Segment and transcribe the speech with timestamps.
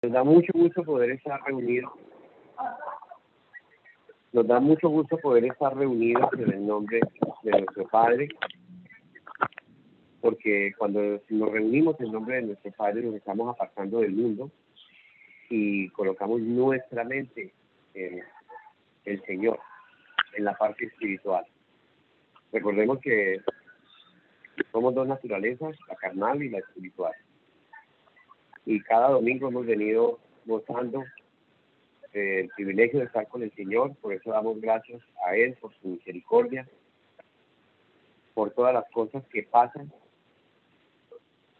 [0.00, 1.92] Nos da mucho gusto poder estar reunidos.
[4.32, 7.00] Nos da mucho gusto poder estar reunidos en el nombre
[7.42, 8.28] de nuestro Padre,
[10.20, 14.52] porque cuando nos reunimos en nombre de nuestro Padre nos estamos apartando del mundo
[15.50, 17.52] y colocamos nuestra mente
[17.94, 18.22] en
[19.04, 19.58] el Señor,
[20.36, 21.44] en la parte espiritual.
[22.52, 23.40] Recordemos que
[24.70, 27.14] somos dos naturalezas, la carnal y la espiritual.
[28.68, 31.02] Y cada domingo hemos venido gozando
[32.12, 35.88] el privilegio de estar con el Señor, por eso damos gracias a Él por su
[35.88, 36.68] misericordia,
[38.34, 39.90] por todas las cosas que pasan,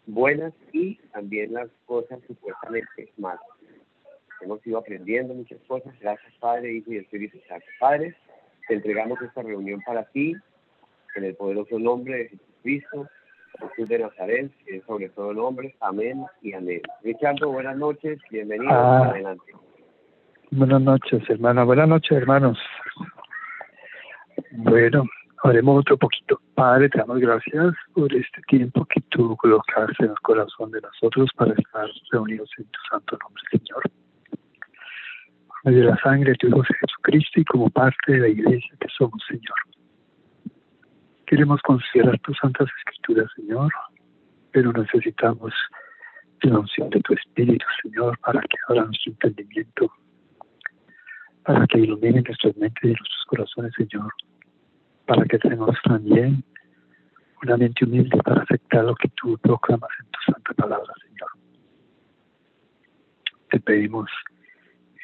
[0.05, 3.41] buenas y también las cosas supuestamente malas.
[4.42, 7.64] Hemos ido aprendiendo muchas cosas, gracias Padre, Hijo y Espíritu Santo.
[7.80, 8.14] Padre,
[8.69, 10.34] te entregamos esta reunión para ti,
[11.14, 13.09] en el poderoso nombre de Jesucristo,
[13.77, 15.75] de Nazaret, que es sobre todo nombre.
[15.80, 16.83] Amén y amén.
[17.02, 18.73] Richardo, buenas noches, bienvenido.
[18.73, 19.11] Ah.
[19.11, 19.52] Adelante.
[20.51, 21.65] Buenas noches, hermana.
[21.65, 22.59] Buenas noches, hermanos.
[24.53, 25.05] Bueno,
[25.45, 26.41] haremos otro poquito.
[26.55, 31.31] Padre, te damos gracias por este tiempo que tú colocaste en el corazón de nosotros
[31.37, 33.83] para estar reunidos en tu santo nombre, Señor.
[35.65, 39.22] De la sangre de tu Hijo Jesucristo y como parte de la iglesia que somos,
[39.28, 39.59] Señor.
[41.29, 43.71] Queremos considerar tus santas escrituras, Señor,
[44.51, 45.53] pero necesitamos
[46.41, 49.93] la unción de tu Espíritu, Señor, para que abra nuestro entendimiento
[51.45, 54.11] para que ilumine nuestras mentes y nuestros corazones, Señor,
[55.06, 56.43] para que tengamos también
[57.43, 61.31] una mente humilde para aceptar lo que tú proclamas en tu santa palabra, Señor.
[63.51, 64.11] Te pedimos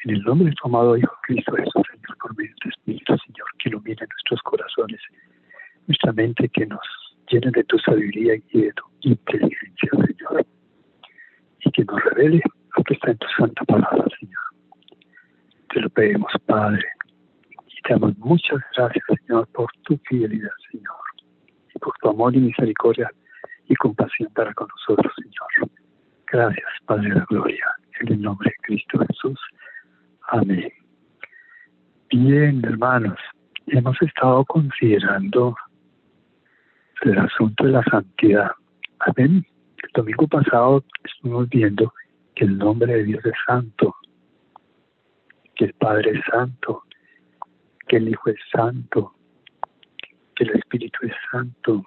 [0.03, 3.17] en el nombre de tu amado Hijo Cristo Jesús, Señor, por medio de tu Espíritu,
[3.17, 5.01] Señor, que ilumine nuestros corazones,
[5.87, 6.81] nuestra mente, que nos
[7.29, 10.45] llene de tu sabiduría y de tu inteligencia, Señor,
[11.59, 12.41] y que nos revele
[12.77, 14.43] lo que está en tu santa palabra, Señor.
[15.73, 16.83] Te lo pedimos, Padre.
[17.67, 20.95] Y te damos muchas gracias, Señor, por tu fidelidad, Señor.
[21.73, 23.09] Y por tu amor y misericordia
[23.67, 25.71] y compasión para con nosotros, Señor.
[26.27, 27.65] Gracias, Padre de la Gloria.
[28.01, 29.39] En el nombre de Cristo Jesús.
[30.27, 30.71] Amén.
[32.09, 33.17] Bien, hermanos.
[33.67, 35.55] Hemos estado considerando
[37.11, 38.51] el asunto de la santidad.
[38.99, 39.45] Amén.
[39.83, 41.93] El domingo pasado estuvimos viendo
[42.35, 43.95] que el nombre de Dios es santo
[45.55, 46.83] que el Padre es santo,
[47.87, 49.15] que el Hijo es santo,
[50.35, 51.83] que el Espíritu es santo,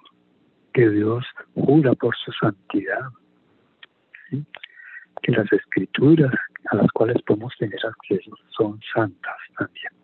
[0.73, 3.09] que Dios jura por su santidad,
[5.21, 6.33] que las escrituras
[6.71, 9.98] a las cuales podemos tener acceso son santas también.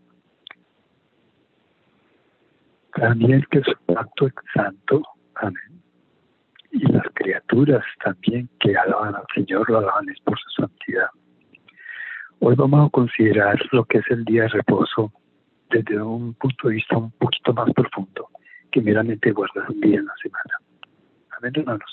[2.96, 5.04] También que su pacto es santo,
[5.36, 5.82] amén.
[6.72, 11.10] Y las criaturas también que alaban al Señor lo alaban es por su santidad.
[12.40, 15.12] Hoy vamos a considerar lo que es el día de reposo
[15.70, 18.30] desde un punto de vista un poquito más profundo
[18.72, 20.58] que meramente guardar un día en la semana.
[21.38, 21.92] Amén, hermanos.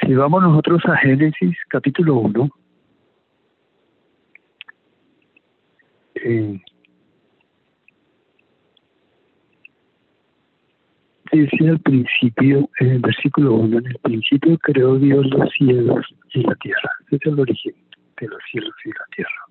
[0.00, 2.48] Si vamos nosotros a Génesis capítulo 1,
[6.14, 6.60] eh,
[11.32, 16.42] dice al principio, en el versículo 1, en el principio creó Dios los cielos y
[16.42, 16.90] la tierra.
[17.06, 17.74] Ese es el origen
[18.20, 19.44] de los cielos y la tierra.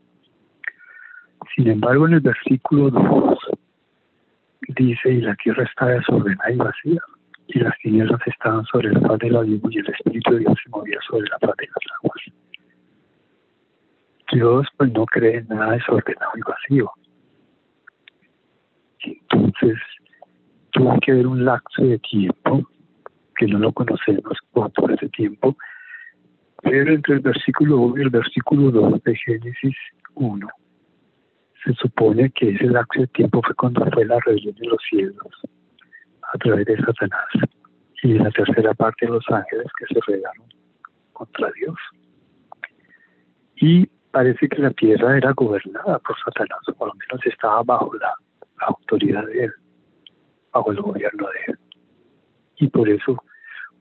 [1.56, 3.38] Sin embargo, en el versículo 2
[4.70, 7.02] dice, y la tierra estaba desordenada y vacía,
[7.48, 10.70] y las tinieblas estaban sobre la faz del abismo, y el Espíritu de Dios se
[10.70, 12.22] movía sobre la faz de las aguas.
[14.32, 16.92] Dios pues no cree en nada desordenado y vacío.
[19.02, 19.80] Entonces,
[20.72, 22.68] tuvo que haber un lapso de tiempo,
[23.36, 25.56] que no lo conocemos cuánto fue ese tiempo,
[26.62, 29.76] pero entre el versículo 1 y el versículo 2 de Génesis
[30.16, 30.48] 1,
[31.64, 35.42] se supone que ese lapso de tiempo fue cuando fue la rebelión de los cielos
[36.34, 37.28] a través de Satanás
[38.04, 40.48] y la tercera parte de los ángeles que se rebelaron
[41.14, 41.78] contra Dios.
[43.56, 47.92] Y parece que la tierra era gobernada por Satanás, o por lo menos estaba bajo
[47.96, 48.14] la
[48.60, 49.54] autoridad de él,
[50.54, 51.60] bajo el gobierno de él.
[52.58, 53.24] Y por eso,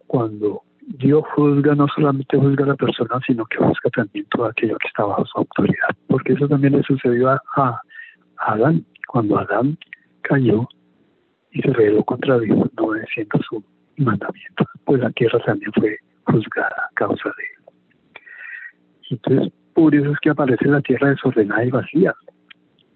[0.06, 4.78] cuando Dios juzga, no solamente juzga a la persona, sino que juzga también todo aquello
[4.78, 5.88] que está bajo su autoridad.
[6.06, 7.82] Porque eso también le sucedió a,
[8.38, 9.76] Adán, cuando Adán
[10.22, 10.66] cayó
[11.50, 13.62] y se rebeló contra Dios, no obedeciendo su
[13.96, 14.64] mandamiento.
[14.84, 17.58] Pues la tierra también fue juzgada a causa de él.
[19.10, 22.14] Entonces, por eso es que aparece la tierra desordenada y vacía.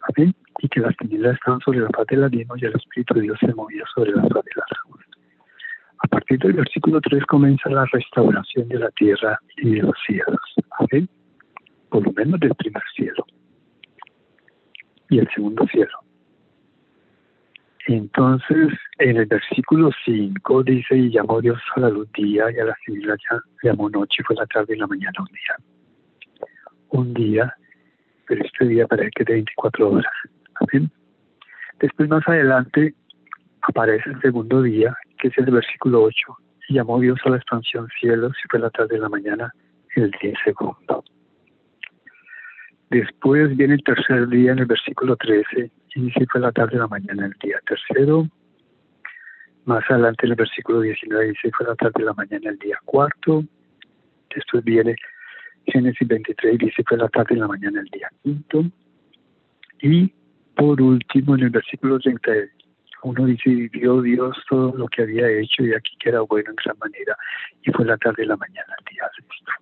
[0.09, 0.35] ¿Amén?
[0.63, 3.39] Y que las tinieblas estaban sobre la faz del abismo y el Espíritu de Dios
[3.41, 5.07] se movía sobre la faz de las aguas.
[5.99, 10.41] A partir del versículo 3 comienza la restauración de la tierra y de los cielos.
[11.91, 13.25] por lo menos del primer cielo
[15.13, 15.99] y el segundo cielo.
[17.87, 18.69] Entonces,
[18.99, 22.77] en el versículo 5 dice, y llamó Dios a la luz día y a la
[22.85, 23.13] civil
[23.63, 25.57] llamó noche fue la tarde y la mañana un día.
[26.91, 27.55] Un día,
[28.27, 30.13] pero este día parece que de 24 horas.
[31.81, 32.95] Después más adelante
[33.63, 36.17] aparece el segundo día, que es el versículo 8,
[36.69, 39.53] y llamó Dios a la expansión cielos y fue la tarde y la mañana
[39.97, 41.05] el día segundo.
[42.91, 46.79] Después viene el tercer día en el versículo 13 y dice fue la tarde y
[46.79, 48.29] la mañana el día tercero.
[49.65, 52.79] Más adelante en el versículo 19 dice fue la tarde y la mañana el día
[52.85, 53.45] cuarto.
[54.35, 54.97] Después viene
[55.67, 58.65] Génesis 23 y dice fue la tarde y la mañana el día quinto.
[59.81, 60.13] Y
[60.63, 65.75] por último en el versículo 31 dice vio Dios todo lo que había hecho y
[65.75, 67.17] aquí que era bueno en gran manera
[67.65, 69.53] y fue la tarde y la mañana el día sexto.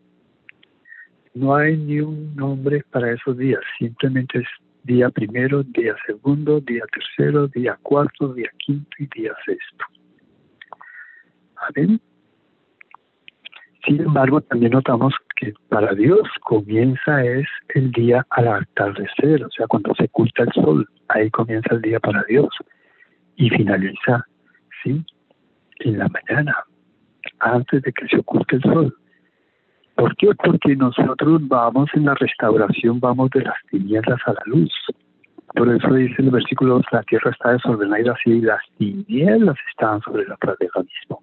[1.33, 4.49] No hay ni un nombre para esos días, simplemente es
[4.85, 9.85] día primero, día segundo, día tercero, día cuarto, día quinto y día sexto.
[11.67, 11.99] Amén.
[13.87, 15.15] Sin embargo, también notamos
[15.69, 20.89] para Dios comienza es el día al atardecer, o sea, cuando se oculta el sol,
[21.09, 22.49] ahí comienza el día para Dios
[23.37, 24.25] y finaliza,
[24.83, 25.05] ¿sí?
[25.81, 26.55] En la mañana,
[27.39, 28.95] antes de que se oculte el sol.
[29.95, 30.29] ¿Por qué?
[30.35, 34.73] Porque nosotros vamos en la restauración, vamos de las tinieblas a la luz.
[35.55, 40.01] Por eso dice en el versículo 2, la tierra está desordenada y las tinieblas están
[40.03, 41.23] sobre la faz del mismo.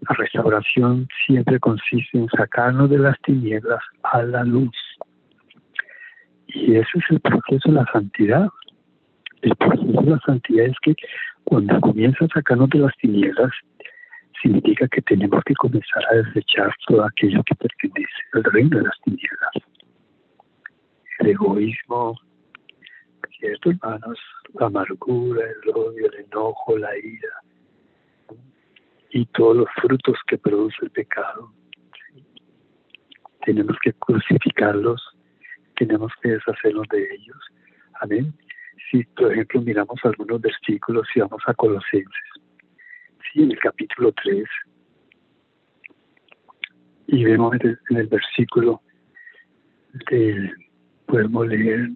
[0.00, 4.76] La restauración siempre consiste en sacarnos de las tinieblas a la luz.
[6.46, 8.48] Y ese es el proceso de la santidad.
[9.42, 10.94] El proceso de la santidad es que
[11.44, 13.50] cuando comienza a sacarnos de las tinieblas,
[14.40, 19.00] significa que tenemos que comenzar a desechar todo aquello que pertenece al reino de las
[19.04, 19.50] tinieblas.
[21.18, 22.14] El egoísmo,
[23.36, 24.18] ¿cierto, hermanos?
[24.54, 27.47] La amargura, el odio, el enojo, la ira
[29.10, 31.52] y todos los frutos que produce el pecado.
[33.44, 35.02] Tenemos que crucificarlos,
[35.76, 37.38] tenemos que deshacernos de ellos.
[38.00, 38.34] Amén.
[38.90, 42.28] Si, por ejemplo, miramos algunos versículos y vamos a Colosenses,
[43.34, 44.44] en el capítulo 3,
[47.08, 48.82] y vemos en el, versículo
[50.10, 50.52] del,
[51.06, 51.90] podemos leer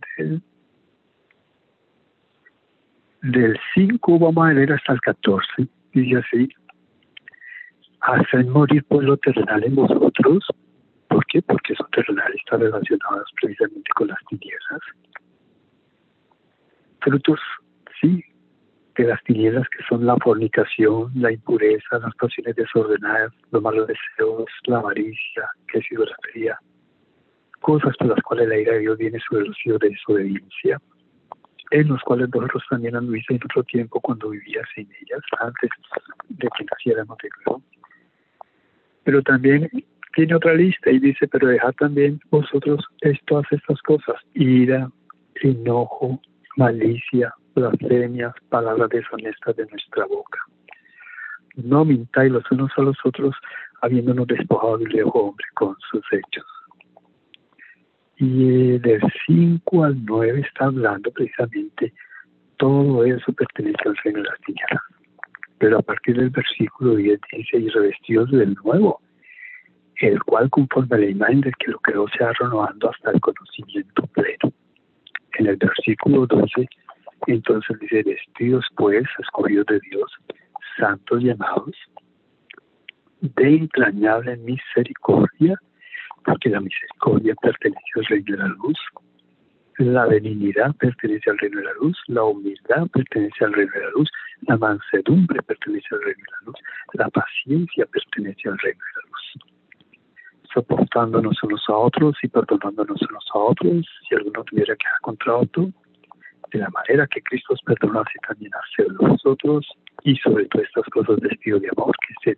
[3.23, 6.49] del, 5, vamos a leer hasta el 14, dice así,
[8.03, 10.45] hacen morir por lo terrenal en vosotros,
[11.09, 11.41] ¿por qué?
[11.43, 14.81] Porque eso terrenal está relacionado precisamente con las tinieblas.
[17.01, 17.41] Frutos,
[18.01, 18.25] sí,
[18.97, 24.47] de las tinieblas que son la fornicación, la impureza, las pasiones desordenadas, los malos deseos,
[24.67, 26.59] la avaricia, que es idolatría,
[27.61, 30.81] cosas por las cuales la ira de Dios viene sobre los hijos de desobediencia,
[31.71, 35.71] en los cuales nosotros también anduviste en otro tiempo cuando vivías en ellas, antes
[36.29, 37.63] de que naciéramos de nuevo.
[39.05, 39.69] Pero también
[40.15, 42.85] tiene otra lista y dice, pero dejad también vosotros
[43.27, 44.91] todas estas cosas, ira,
[45.43, 46.21] enojo,
[46.57, 50.39] malicia, blasfemias, palabras deshonestas de nuestra boca.
[51.57, 53.35] No mintáis los unos a los otros,
[53.81, 56.47] habiéndonos despojado del viejo hombre con sus hechos.
[58.17, 61.93] Y del 5 al 9 está hablando precisamente,
[62.57, 64.83] todo eso pertenece al reino de las tinieblas.
[65.63, 69.01] Pero a partir del versículo 10 dice, y revestidos del nuevo,
[70.01, 73.21] el cual conforme a la imagen del que lo creó se ha renovando hasta el
[73.21, 74.53] conocimiento pleno.
[75.39, 76.69] En el versículo 12
[77.29, 80.11] entonces dice, vestidos pues, escogidos de Dios,
[80.77, 81.77] santos llamados,
[83.21, 85.55] de entrañable misericordia,
[86.25, 88.79] porque la misericordia pertenece al reino de la luz,
[89.85, 93.91] la benignidad pertenece al reino de la luz, la humildad pertenece al reino de la
[93.91, 94.11] luz,
[94.43, 96.57] la mansedumbre pertenece al reino de la luz,
[96.95, 99.47] la paciencia pertenece al reino de la luz.
[100.53, 105.71] Soportándonos unos a otros y perdonándonos unos a otros, si alguno tuviera que contra otro,
[106.53, 109.67] de la manera que Cristo os perdonó, así también hacerlo vosotros,
[110.05, 112.37] y sobre todas estas cosas vestido de amor, que es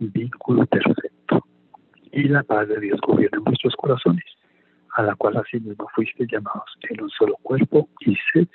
[0.00, 1.44] el vínculo perfecto.
[2.12, 4.24] Y la paz de Dios gobierna en vuestros corazones,
[4.96, 8.48] a la cual asimismo fuiste llamados en un solo cuerpo y sed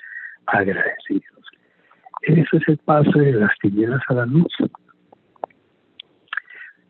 [0.46, 1.46] agradecidos.
[2.22, 4.52] Ese es el paso de las tinieblas a la luz.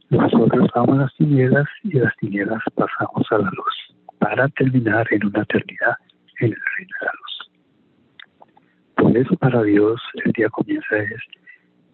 [0.09, 5.27] Nosotros vamos a las tinieblas y las tinieblas pasamos a la luz para terminar en
[5.27, 5.97] una eternidad
[6.41, 7.51] en el reino de la luz.
[8.97, 11.21] Por eso para Dios el día comienza es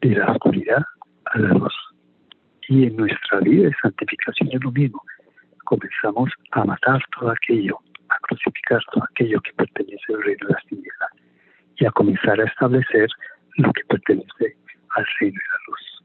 [0.00, 0.82] de la oscuridad
[1.26, 1.74] a la luz.
[2.68, 5.02] Y en nuestra vida de santificación es lo mismo.
[5.68, 7.78] Comenzamos a matar todo aquello
[8.22, 11.10] crucificar todo aquello que pertenece al reino de las tinieblas
[11.76, 13.08] y a comenzar a establecer
[13.56, 14.56] lo que pertenece
[14.94, 16.04] al reino de la luz.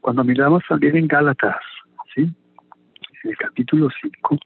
[0.00, 1.56] Cuando miramos también en Gálatas,
[2.14, 2.22] ¿sí?
[2.22, 4.38] en el capítulo 5,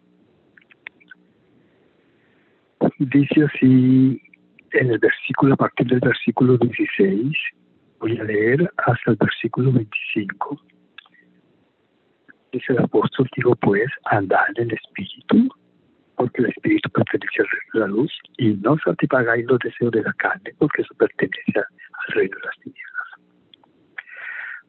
[2.98, 4.20] dice así
[4.72, 7.32] en el versículo, a partir del versículo 16,
[8.00, 10.60] voy a leer hasta el versículo 25.
[12.52, 15.48] Dice el apóstol, digo pues, andad en el Espíritu,
[16.16, 17.42] porque el Espíritu pertenece
[17.72, 22.14] de la luz, y no satisfagáis los deseos de la carne, porque eso pertenece al
[22.14, 23.08] reino de las tinieblas.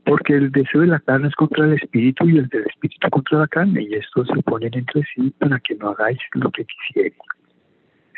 [0.06, 3.40] Porque el deseo de la carne es contra el Espíritu y el del Espíritu contra
[3.40, 7.16] la carne, y estos se oponen entre sí para que no hagáis lo que quisierais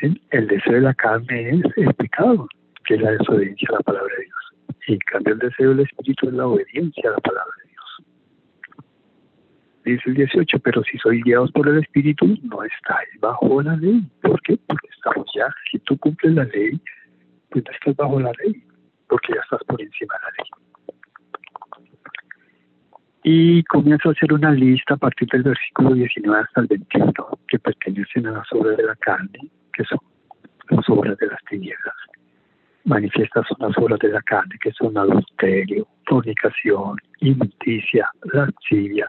[0.00, 2.48] el deseo de la carne es el pecado,
[2.84, 4.76] que es la desobediencia a la palabra de Dios.
[4.88, 7.65] Y en cambio el deseo del Espíritu es la obediencia a la palabra de Dios.
[9.86, 14.02] Dice el 18, pero si sois guiados por el Espíritu, no estáis bajo la ley.
[14.20, 14.58] ¿Por qué?
[14.66, 16.80] Porque estamos ya, si tú cumples la ley,
[17.50, 18.60] pues no estás bajo la ley,
[19.08, 20.50] porque ya estás por encima de la ley.
[23.22, 27.12] Y comienzo a hacer una lista a partir del versículo 19 hasta el 21,
[27.46, 29.38] que pertenecen a las obras de la carne,
[29.72, 30.00] que son
[30.68, 31.94] las obras de las tinieblas.
[32.86, 39.08] Manifiestas son las obras de la carne, que son adulterio, fornicación, injusticia, lascivia,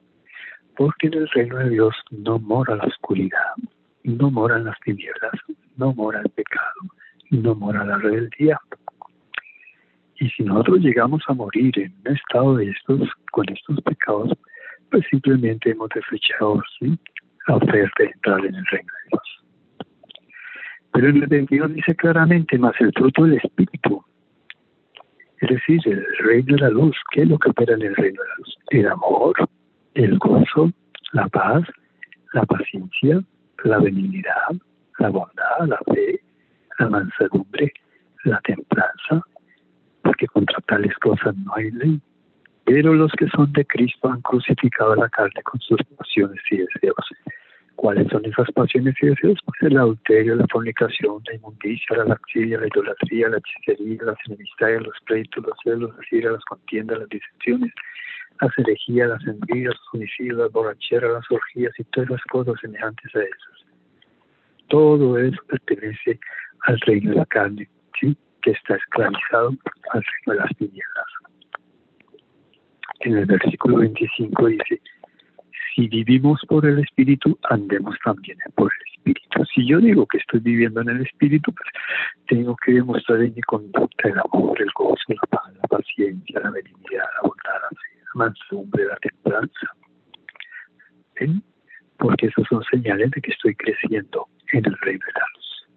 [0.81, 3.53] Porque en el reino de Dios no mora la oscuridad,
[4.03, 5.31] no moran las tinieblas,
[5.77, 6.81] no mora el pecado,
[7.29, 8.59] no mora la rebeldía.
[10.15, 14.31] Y si nosotros llegamos a morir en un estado de estos, con estos pecados,
[14.89, 16.97] pues simplemente hemos desechado ¿sí?
[17.47, 19.87] la oferta de entrar en el reino de Dios.
[20.93, 24.03] Pero en el 22 dice claramente, más el fruto del Espíritu,
[25.41, 28.19] es decir, el reino de la luz, ¿qué es lo que opera en el reino
[28.19, 28.57] de la luz?
[28.71, 29.35] El amor,
[29.93, 30.71] el gozo,
[31.13, 31.63] la paz,
[32.33, 33.21] la paciencia,
[33.63, 34.51] la benignidad,
[34.99, 36.21] la bondad, la fe,
[36.79, 37.73] la mansedumbre,
[38.23, 39.21] la templanza,
[40.03, 42.01] porque contra tales cosas no hay ley.
[42.65, 47.05] Pero los que son de Cristo han crucificado la carne con sus pasiones y deseos.
[47.81, 49.39] ¿Cuáles son esas pasiones y deseos?
[49.43, 54.83] Pues el adulterio, la fornicación, la inmundicia, la laxidia, la idolatría, la hechicería, las enemistades,
[54.83, 57.73] los pleitos, los celos, las iras, las contiendas, las disensiones,
[58.39, 63.15] las herejías, las envidias, los homicidios, las borracheras, las orgías y todas las cosas semejantes
[63.15, 63.65] a esas.
[64.67, 66.19] Todo eso pertenece
[66.67, 67.67] al reino de la carne,
[67.99, 68.15] ¿sí?
[68.43, 69.55] que está esclavizado
[69.93, 71.07] al reino de las tinieblas
[73.01, 74.81] en el versículo 25 dice,
[75.73, 79.45] si vivimos por el Espíritu, andemos también por el Espíritu.
[79.53, 81.69] Si yo digo que estoy viviendo en el Espíritu, pues
[82.27, 86.51] tengo que demostrar en mi conducta el amor, el gozo, la paz, la paciencia, la
[86.51, 89.67] benignidad, la bondad, la mansedumbre, la templanza.
[91.19, 91.43] ¿Ven?
[91.97, 95.67] Porque esos son señales de que estoy creciendo en el reino de la luz.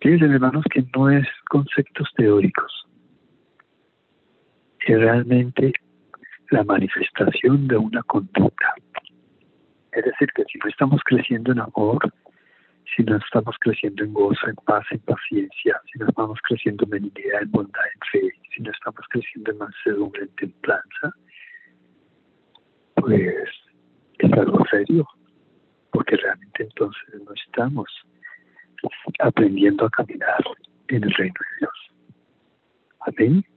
[0.00, 2.86] Fíjense, hermanos, que no es conceptos teóricos,
[4.86, 5.72] es realmente
[6.50, 8.74] la manifestación de una conducta.
[9.92, 12.12] Es decir, que si no estamos creciendo en amor,
[12.94, 16.90] si no estamos creciendo en gozo, en paz, en paciencia, si no estamos creciendo en
[16.90, 21.12] benignidad, en bondad, en fe, si no estamos creciendo en mansedumbre, en templanza,
[22.94, 23.48] pues
[24.18, 25.06] es algo serio,
[25.92, 27.86] porque realmente entonces no estamos
[29.20, 30.44] aprendiendo a caminar
[30.88, 32.16] en el reino de Dios.
[33.00, 33.55] Amén.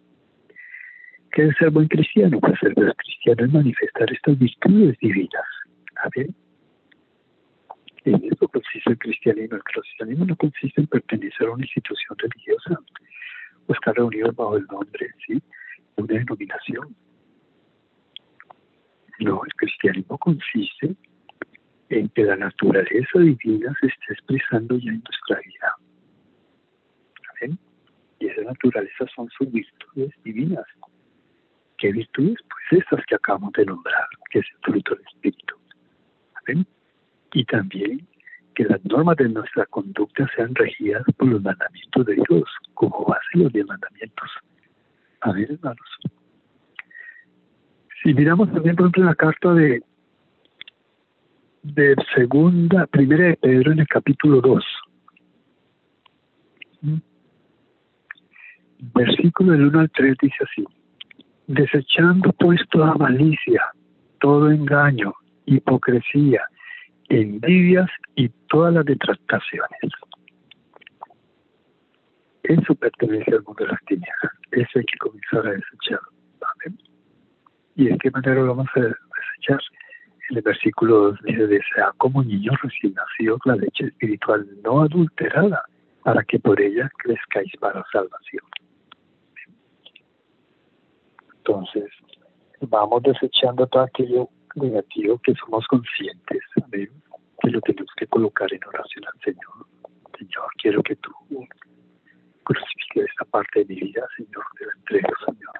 [1.31, 2.39] ¿Qué es ser buen cristiano?
[2.39, 5.45] Pues ser buen cristiano es manifestar estas virtudes divinas.
[6.03, 6.29] A ver,
[8.05, 9.57] en eso consiste el cristianismo.
[9.57, 12.79] El cristianismo no consiste en pertenecer a una institución religiosa
[13.67, 15.41] o estar reunidos bajo el nombre ¿sí?
[15.97, 16.95] de una denominación.
[19.19, 20.95] No, el cristianismo consiste
[21.89, 25.75] en que la naturaleza divina se esté expresando ya en nuestra vida.
[27.41, 27.59] ¿Ven?
[28.19, 30.65] Y esa naturaleza son sus virtudes divinas.
[31.79, 32.37] ¿Qué virtudes?
[32.49, 35.55] Pues estas que acabamos de nombrar, que es el fruto del Espíritu.
[37.33, 38.07] Y también
[38.55, 43.27] que las normas de nuestra conducta sean regidas por los mandamientos de Dios, como base
[43.33, 44.29] los diez mandamientos.
[45.21, 45.87] Amén, hermanos.
[48.03, 49.81] Si miramos también, por ejemplo, la carta de,
[51.63, 54.65] de segunda, primera de Pedro en el capítulo 2,
[58.93, 60.65] Versículo del 1 al 3 dice así,
[61.49, 63.61] desechando pues toda malicia,
[64.19, 65.15] todo engaño,
[65.47, 66.43] hipocresía,
[67.09, 69.79] envidias y todas las detractaciones.
[72.43, 74.31] Eso pertenece al mundo de las tinieblas.
[74.51, 75.99] Eso hay que comenzar a desechar.
[77.75, 79.59] ¿Y de qué manera lo vamos a desechar?
[80.29, 85.63] En el versículo 2 dice, desea como niños recién nacidos la leche espiritual no adulterada,
[86.03, 88.43] para que por ella crezcáis para salvación.
[91.49, 91.89] Entonces,
[92.61, 96.87] vamos desechando todo aquello negativo que somos conscientes de
[97.41, 99.65] que lo tenemos que colocar en oración al Señor.
[100.15, 101.11] Señor, quiero que tú
[102.43, 105.53] crucifiques esta parte de mi vida, Señor, te la entrego, Señor.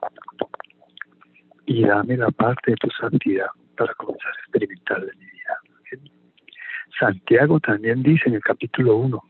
[1.65, 5.59] Y dame la parte de tu santidad para comenzar a experimentar en mi vida.
[6.99, 9.23] Santiago también dice en el capítulo 1,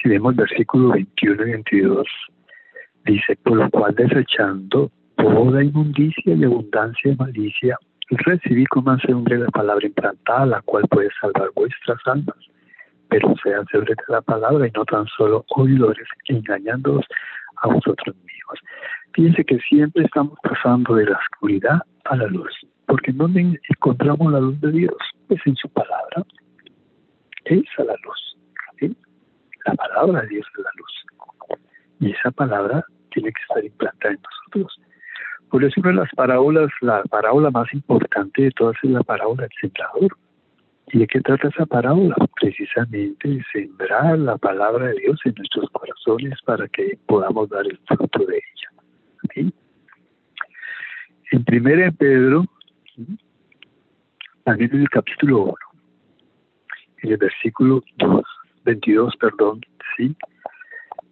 [0.00, 2.06] si vemos versículos 21 y 22,
[3.04, 7.78] dice, por lo cual desechando toda inmundicia y abundancia de malicia,
[8.10, 12.36] recibí con mansedumbre la palabra implantada, la cual puede salvar vuestras almas.
[13.08, 17.04] Pero sean de la palabra y no tan solo oidores, engañándoos
[17.62, 18.58] a vosotros mismos.
[19.14, 22.52] Fíjense que siempre estamos pasando de la oscuridad a la luz,
[22.86, 24.96] porque ¿en dónde encontramos la luz de Dios?
[25.28, 26.24] Pues en su palabra.
[27.44, 28.94] Esa la luz.
[29.66, 31.13] La palabra de Dios es la luz.
[32.00, 34.80] Y esa palabra tiene que estar implantada en nosotros.
[35.50, 39.42] Por eso una de las parábolas, la parábola más importante de todas es la parábola
[39.42, 40.16] del sembrador.
[40.88, 42.14] ¿Y de qué trata esa parábola?
[42.40, 47.78] Precisamente de sembrar la palabra de Dios en nuestros corazones para que podamos dar el
[47.86, 49.52] fruto de ella.
[51.30, 52.44] En primera Pedro,
[54.44, 55.54] también en el capítulo 1,
[57.02, 58.22] en el versículo 2,
[58.64, 59.60] 22, perdón,
[59.96, 60.14] ¿sí?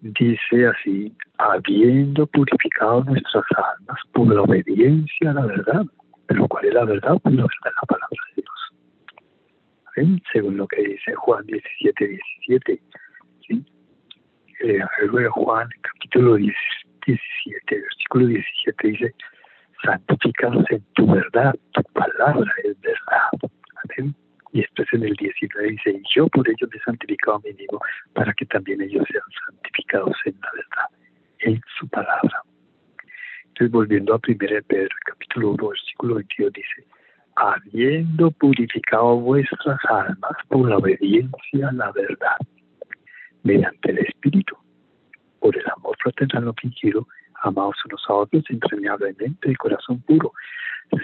[0.03, 5.85] Dice así, habiendo purificado nuestras almas por la obediencia a la verdad.
[6.27, 7.17] Pero ¿cuál es la verdad?
[7.23, 10.23] Pues la verdad es la palabra de Dios.
[10.33, 12.09] Según lo que dice Juan 17,
[12.49, 12.83] 17.
[13.47, 13.65] ¿sí?
[14.61, 16.61] El de Juan, capítulo 17,
[17.69, 19.15] versículo 17 dice,
[19.85, 23.51] santifícanos en tu verdad, tu palabra es verdad.
[23.85, 24.15] Amén.
[24.53, 27.81] Y después en el 19 dice, yo por ellos me he santificado a mí mismo,
[28.13, 30.87] para que también ellos sean santificados en la verdad,
[31.41, 32.43] en su palabra.
[33.49, 34.37] Entonces, volviendo a 1
[34.67, 36.85] Pedro, capítulo 1, versículo 22, dice,
[37.37, 42.37] habiendo purificado vuestras almas por la obediencia a la verdad,
[43.43, 44.57] mediante el Espíritu,
[45.41, 47.09] por el amor fraternal no fingido,
[47.43, 50.33] amados unos a otros entrañablemente de corazón puro,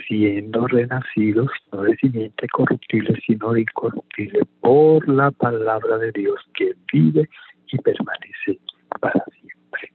[0.06, 6.74] siendo renacidos no de simiente corruptible, sino de incorruptible por la palabra de Dios que
[6.92, 7.28] vive
[7.72, 8.58] y permanece
[9.00, 9.92] para siempre.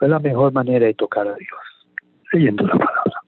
[0.00, 1.88] Es la mejor manera de tocar a Dios,
[2.32, 3.20] leyendo la palabra.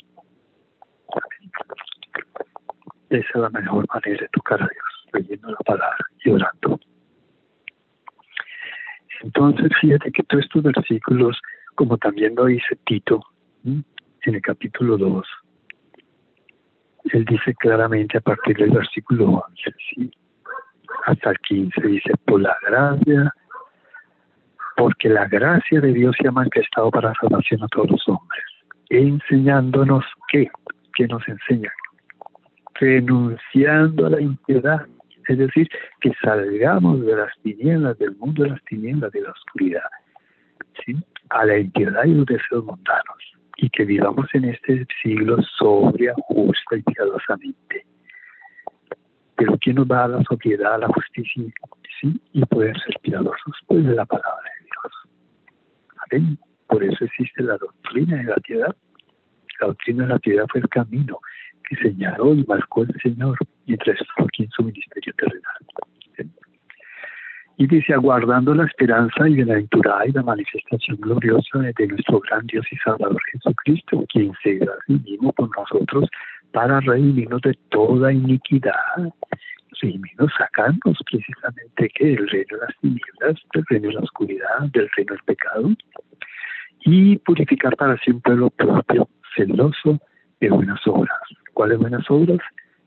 [3.11, 6.79] Esa es la mejor manera de tocar a Dios, leyendo la palabra y orando.
[9.23, 11.39] Entonces, fíjate que todos estos versículos,
[11.81, 13.23] como también lo dice Tito,
[13.65, 15.27] en el capítulo 2,
[17.15, 19.43] él dice claramente a partir del versículo
[19.97, 20.11] 11
[21.07, 23.35] hasta el 15, dice, por la gracia,
[24.77, 28.45] porque la gracia de Dios se ha manifestado para salvación a todos los hombres,
[28.91, 30.51] enseñándonos qué,
[30.95, 31.73] que nos enseña,
[32.75, 34.87] renunciando a la impiedad,
[35.29, 35.67] es decir,
[36.03, 39.89] que salgamos de las tinieblas, del mundo de las tinieblas, de la oscuridad.
[41.31, 46.77] A la impiedad y los deseos mundanos y que vivamos en este siglo sobria, justa
[46.77, 47.85] y piadosamente.
[49.37, 51.45] Pero ¿quién nos va a la sobriedad, a la justicia
[52.01, 52.21] ¿sí?
[52.33, 53.55] y poder ser piadosos?
[53.67, 54.93] Pues la palabra de Dios.
[56.11, 56.39] Amén.
[56.67, 58.75] Por eso existe la doctrina de la piedad.
[59.61, 61.19] La doctrina de la piedad fue el camino
[61.69, 65.67] que señaló y marcó el Señor mientras estuvo aquí en su ministerio terrenal.
[67.61, 72.65] Y dice, aguardando la esperanza y bienaventurada y la manifestación gloriosa de nuestro gran Dios
[72.73, 74.73] y Salvador Jesucristo, quien se da
[75.37, 76.09] con nosotros
[76.53, 78.73] para redimirnos de toda iniquidad,
[79.83, 84.89] redimirnos, sacarnos precisamente que del reino de las tinieblas, del reino de la oscuridad, del
[84.97, 85.69] reino del pecado,
[86.87, 90.01] y purificar para siempre lo propio, celoso
[90.41, 91.21] de buenas obras.
[91.53, 92.39] ¿Cuáles buenas obras?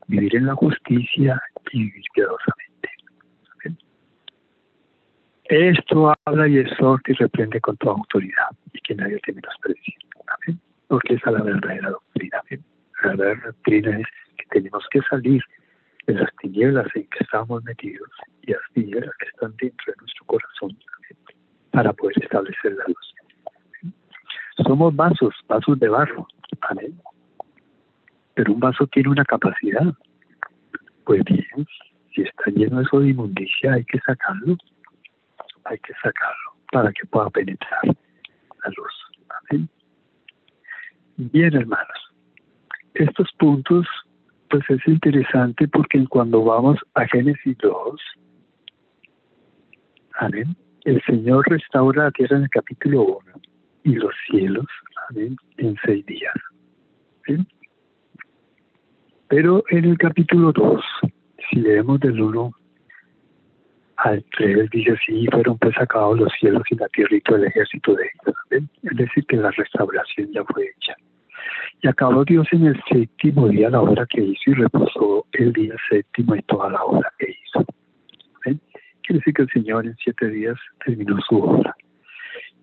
[0.07, 1.39] Vivir en la justicia
[1.71, 2.62] y vivir piadosamente.
[5.53, 9.93] Esto habla y exhorta y reprende con toda autoridad y que nadie te menosprecie.
[10.25, 10.59] Amén.
[10.87, 12.41] Porque esa es la verdadera doctrina.
[13.03, 15.43] La verdadera doctrina es que tenemos que salir
[16.07, 18.09] de las tinieblas en que estamos metidos
[18.41, 20.75] y vidrieras que están dentro de nuestro corazón
[21.69, 23.93] para poder establecer la luz.
[24.65, 26.27] Somos vasos, vasos de barro.
[26.61, 26.99] Amén.
[28.33, 29.93] Pero un vaso tiene una capacidad.
[31.05, 31.67] Pues bien,
[32.11, 34.57] si está lleno de eso de inmundicia, hay que sacarlo.
[35.65, 38.93] Hay que sacarlo para que pueda penetrar la luz.
[39.49, 39.69] Amén.
[41.17, 42.13] Bien, hermanos.
[42.93, 43.87] Estos puntos,
[44.49, 48.01] pues es interesante porque cuando vamos a Génesis 2,
[50.19, 53.41] amén, el Señor restaura la tierra en el capítulo 1
[53.83, 54.65] y los cielos,
[55.09, 56.33] amén, en seis días.
[59.27, 60.83] Pero en el capítulo 2,
[61.49, 62.51] si leemos del 1
[63.97, 67.45] al 3, dice así, fueron pues sacados los cielos y la tierra y todo el
[67.45, 68.69] ejército de ellos.
[68.83, 70.95] Es decir, que la restauración ya fue hecha.
[71.81, 75.75] Y acabó Dios en el séptimo día la obra que hizo y reposó el día
[75.89, 77.65] séptimo y toda la obra que hizo.
[78.41, 81.75] Quiere decir que el Señor en siete días terminó su obra.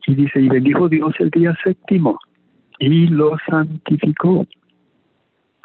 [0.06, 2.18] Y dice, y bendijo Dios el día séptimo
[2.78, 4.46] y lo santificó.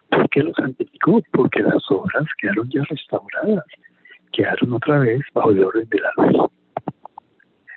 [0.09, 1.21] ¿Por qué lo santificó?
[1.31, 3.65] Porque las obras quedaron ya restauradas,
[4.35, 6.51] quedaron otra vez bajo el orden de la luz.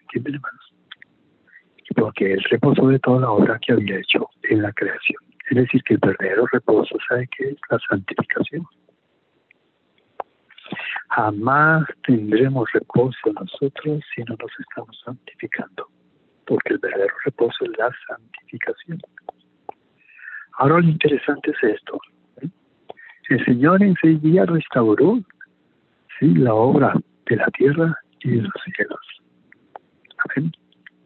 [0.03, 0.75] ¿Entienden, hermanos?
[1.97, 5.23] Porque Él reposó de toda la obra que había hecho en la creación.
[5.51, 7.57] Es decir, que el verdadero reposo, ¿sabe qué es?
[7.71, 8.67] La santificación.
[11.11, 15.89] Jamás tendremos reposo nosotros si no nos estamos santificando,
[16.47, 19.01] porque el verdadero reposo es la santificación.
[20.59, 22.01] Ahora lo interesante es esto.
[22.43, 22.49] ¿eh?
[23.31, 25.19] El Señor en seis días restauró
[26.19, 26.35] ¿sí?
[26.35, 26.95] la obra
[27.27, 29.01] de la tierra y de los cielos.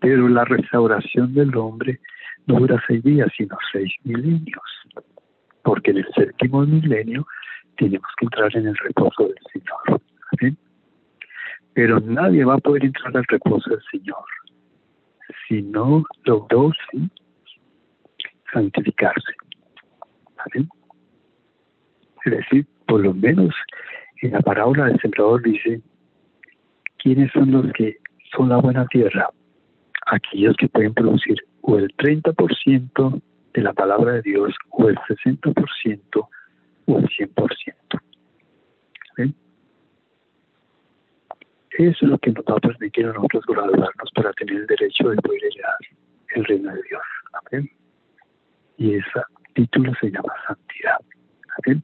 [0.00, 2.00] Pero la restauración del hombre
[2.46, 4.62] no dura seis días, sino seis milenios.
[5.62, 7.26] Porque en el séptimo milenio
[7.76, 10.00] tenemos que entrar en el reposo del Señor.
[11.74, 14.24] Pero nadie va a poder entrar al reposo del Señor
[15.48, 16.72] si no logró
[18.52, 19.32] santificarse.
[22.24, 23.54] Es decir, por lo menos
[24.22, 25.80] en la parábola del sembrador dice,
[26.98, 27.98] ¿quiénes son los que
[28.34, 29.28] son la buena tierra?
[30.06, 33.22] Aquellos que pueden producir o el 30%
[33.54, 36.28] de la palabra de Dios o el 60%
[36.86, 37.74] o el 100%.
[41.78, 45.08] Eso es lo que nos va a permitir a nosotros graduarnos para tener el derecho
[45.08, 45.76] de poder heredar
[46.34, 47.02] el reino de Dios.
[47.32, 47.70] Amén.
[48.76, 49.22] Y ese
[49.54, 50.98] título se llama santidad.
[51.64, 51.82] Amén.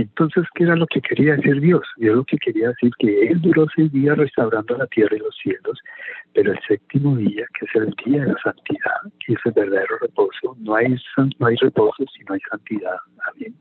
[0.00, 1.82] Entonces, ¿qué era lo que quería decir Dios?
[1.96, 5.36] Dios lo que quería decir que Él duró seis días restaurando la tierra y los
[5.42, 5.78] cielos,
[6.32, 9.98] pero el séptimo día, que es el día de la santidad, que es el verdadero
[10.00, 10.96] reposo, no hay,
[11.38, 12.96] no hay reposo si no hay santidad.
[13.30, 13.54] Amén.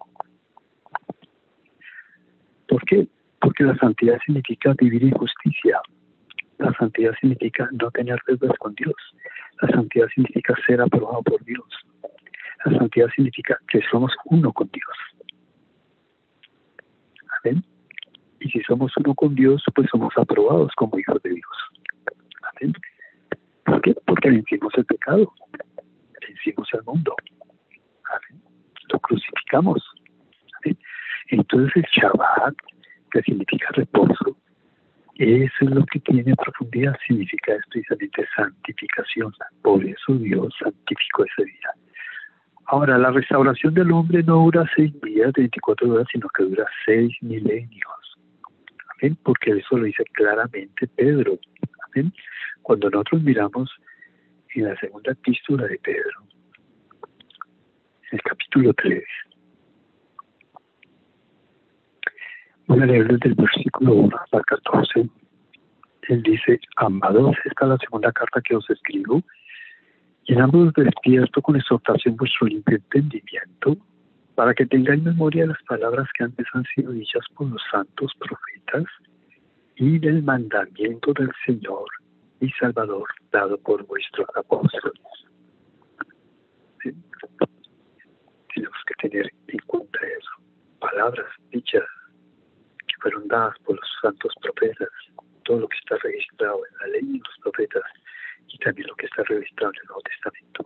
[2.67, 3.07] ¿Por qué?
[3.41, 5.81] Porque la santidad significa vivir en justicia.
[6.57, 8.95] La santidad significa no tener deudas con Dios.
[9.61, 11.67] La santidad significa ser aprobado por Dios.
[12.65, 15.28] La santidad significa que somos uno con Dios.
[18.39, 21.57] Y si somos uno con Dios, pues somos aprobados como hijos de Dios.
[22.41, 22.73] Amén.
[23.65, 23.95] ¿Por qué?
[24.05, 25.33] Porque vencimos el pecado,
[26.27, 27.15] vencimos el mundo.
[28.91, 29.83] Lo crucificamos.
[31.27, 32.55] Entonces el Shabbat,
[33.11, 34.35] que significa reposo,
[35.15, 39.33] eso es lo que tiene profundidad, significa precisamente santificación.
[39.61, 41.69] Por eso Dios santificó ese día.
[42.71, 47.11] Ahora, la restauración del hombre no dura seis días, 24 horas, sino que dura seis
[47.21, 48.15] milenios.
[48.93, 49.17] ¿Amén?
[49.23, 51.39] Porque eso lo dice claramente Pedro.
[51.87, 52.13] ¿Amén?
[52.61, 53.71] Cuando nosotros miramos
[54.53, 56.21] en la segunda epístola de Pedro,
[58.11, 59.03] en el capítulo 3,
[62.67, 65.09] voy a leer desde el versículo 1 hasta 14.
[66.03, 69.23] Él dice, amados, esta es la segunda carta que os escribo,
[70.29, 73.75] Llenamos despierto con exhortación vuestro limpio entendimiento,
[74.35, 78.13] para que tengáis memoria de las palabras que antes han sido dichas por los santos
[78.19, 78.85] profetas
[79.77, 81.87] y del mandamiento del Señor
[82.41, 85.01] y Salvador dado por vuestros apóstoles.
[88.53, 90.29] Tenemos que tener en cuenta eso.
[90.77, 91.85] Palabras dichas
[92.85, 94.89] que fueron dadas por los santos profetas,
[95.43, 97.81] todo lo que está registrado en la ley y los profetas
[98.51, 100.65] y también lo que está registrado en el Nuevo Testamento.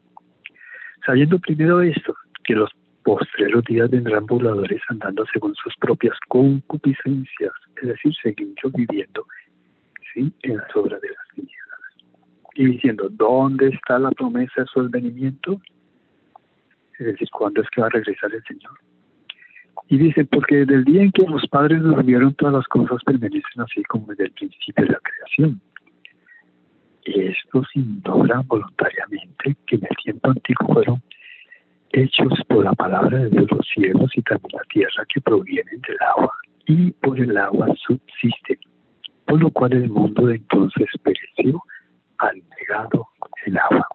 [1.06, 2.70] Sabiendo primero esto, que los
[3.04, 9.26] postreros días vendrán voladores andando según sus propias concupiscencias, es decir, seguimos viviendo
[10.14, 10.34] ¿sí?
[10.44, 11.54] en las obras de las tinieblas.
[12.56, 15.62] Y diciendo, ¿dónde está la promesa de su advenimiento?
[17.00, 18.72] Es decir, ¿cuándo es que va a regresar el Señor?
[19.90, 23.62] Y dice, porque desde el día en que los padres durmieron, todas las cosas permanecen
[23.62, 25.62] así como desde el principio de la creación.
[27.06, 31.02] Y estos ignoran voluntariamente que en el tiempo antiguo fueron
[31.92, 35.98] hechos por la palabra de Dios los cielos y también la tierra que provienen del
[36.16, 36.34] agua
[36.66, 38.58] y por el agua subsisten,
[39.26, 41.62] por lo cual el mundo de entonces pereció
[42.18, 43.08] al negado
[43.46, 43.88] el agua.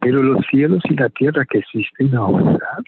[0.00, 2.78] Pero los cielos y la tierra que existen ahora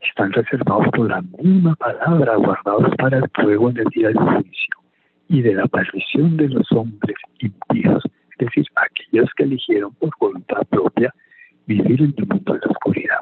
[0.00, 4.76] están reservados por la misma palabra, guardados para el fuego en el día del juicio
[5.28, 8.02] y de la aparición de los hombres impíos,
[8.38, 11.12] es decir, aquellos que eligieron por voluntad propia
[11.66, 13.18] vivir en el mundo de la oscuridad.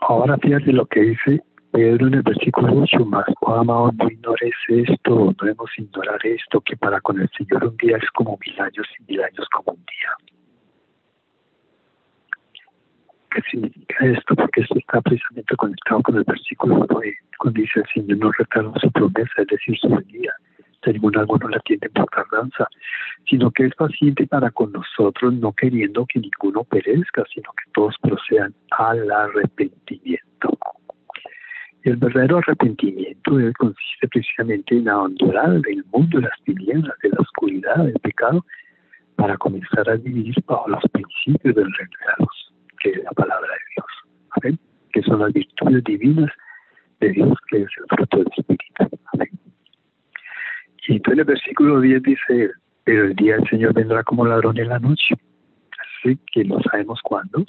[0.00, 1.42] Ahora fíjate lo que dice
[1.72, 6.60] Pedro en el versículo 8, más, oh amado, no ignores esto, no debemos ignorar esto,
[6.60, 9.76] que para con el Señor un día es como mil años y mil años como
[9.76, 10.34] un día.
[13.30, 14.34] ¿Qué significa esto?
[14.34, 18.72] Porque esto está precisamente conectado con el versículo 9, cuando dice el Señor no retarda
[18.80, 20.34] su promesa, es decir, su venida.
[20.84, 22.66] De ningún algo no la tiene por tardanza,
[23.28, 27.94] sino que es paciente para con nosotros, no queriendo que ninguno perezca, sino que todos
[28.00, 30.58] procedan al arrepentimiento.
[31.82, 37.84] El verdadero arrepentimiento consiste precisamente en abandonar el mundo de las tinieblas, de la oscuridad,
[37.84, 38.44] del pecado,
[39.16, 42.26] para comenzar a vivir bajo los principios del reino de
[42.80, 44.60] que es la palabra de Dios.
[44.92, 46.30] Que son las virtudes divinas
[47.00, 49.00] de Dios, que es el fruto del Espíritu.
[50.88, 52.50] Y entonces el versículo 10 dice,
[52.84, 55.14] pero el día del Señor vendrá como ladrón en la noche.
[55.78, 57.44] Así que no sabemos cuándo,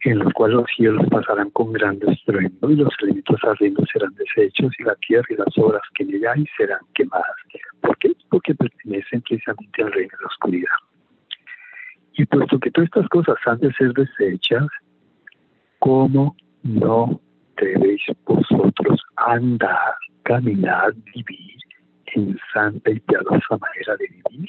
[0.00, 4.72] en los cuales los cielos pasarán con grandes estruendo y los elementos ardientes serán deshechos
[4.78, 7.36] y la tierra y las obras que en serán quemadas.
[7.80, 8.12] ¿Por qué?
[8.30, 10.76] Porque pertenecen precisamente al reino de la oscuridad.
[12.14, 14.66] Y puesto que todas estas cosas han de ser desechas,
[15.78, 17.20] ¿cómo no
[17.58, 21.56] debéis vosotros andar, caminar, vivir
[22.14, 24.48] en santa y piadosa manera de vivir?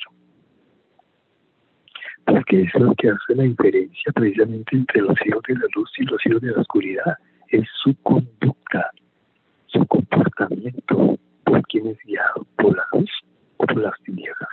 [2.25, 6.03] Porque es lo que hace la diferencia precisamente entre los hijos de la luz y
[6.03, 7.17] los hijos de la oscuridad.
[7.49, 8.91] Es su conducta,
[9.67, 13.09] su comportamiento, por quien es guiado, por la luz
[13.57, 14.49] o por las tinieblas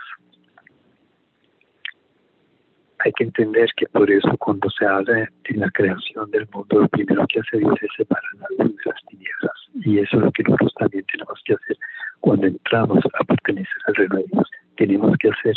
[3.05, 6.87] hay que entender que por eso cuando se habla de la creación del mundo, lo
[6.87, 9.53] primero que hace Dios es separar la luz de las tinieblas.
[9.75, 11.77] Y eso es lo que nosotros también tenemos que hacer
[12.25, 14.49] cuando entramos a pertenecer al reino de Dios.
[14.77, 15.55] Tenemos que hacer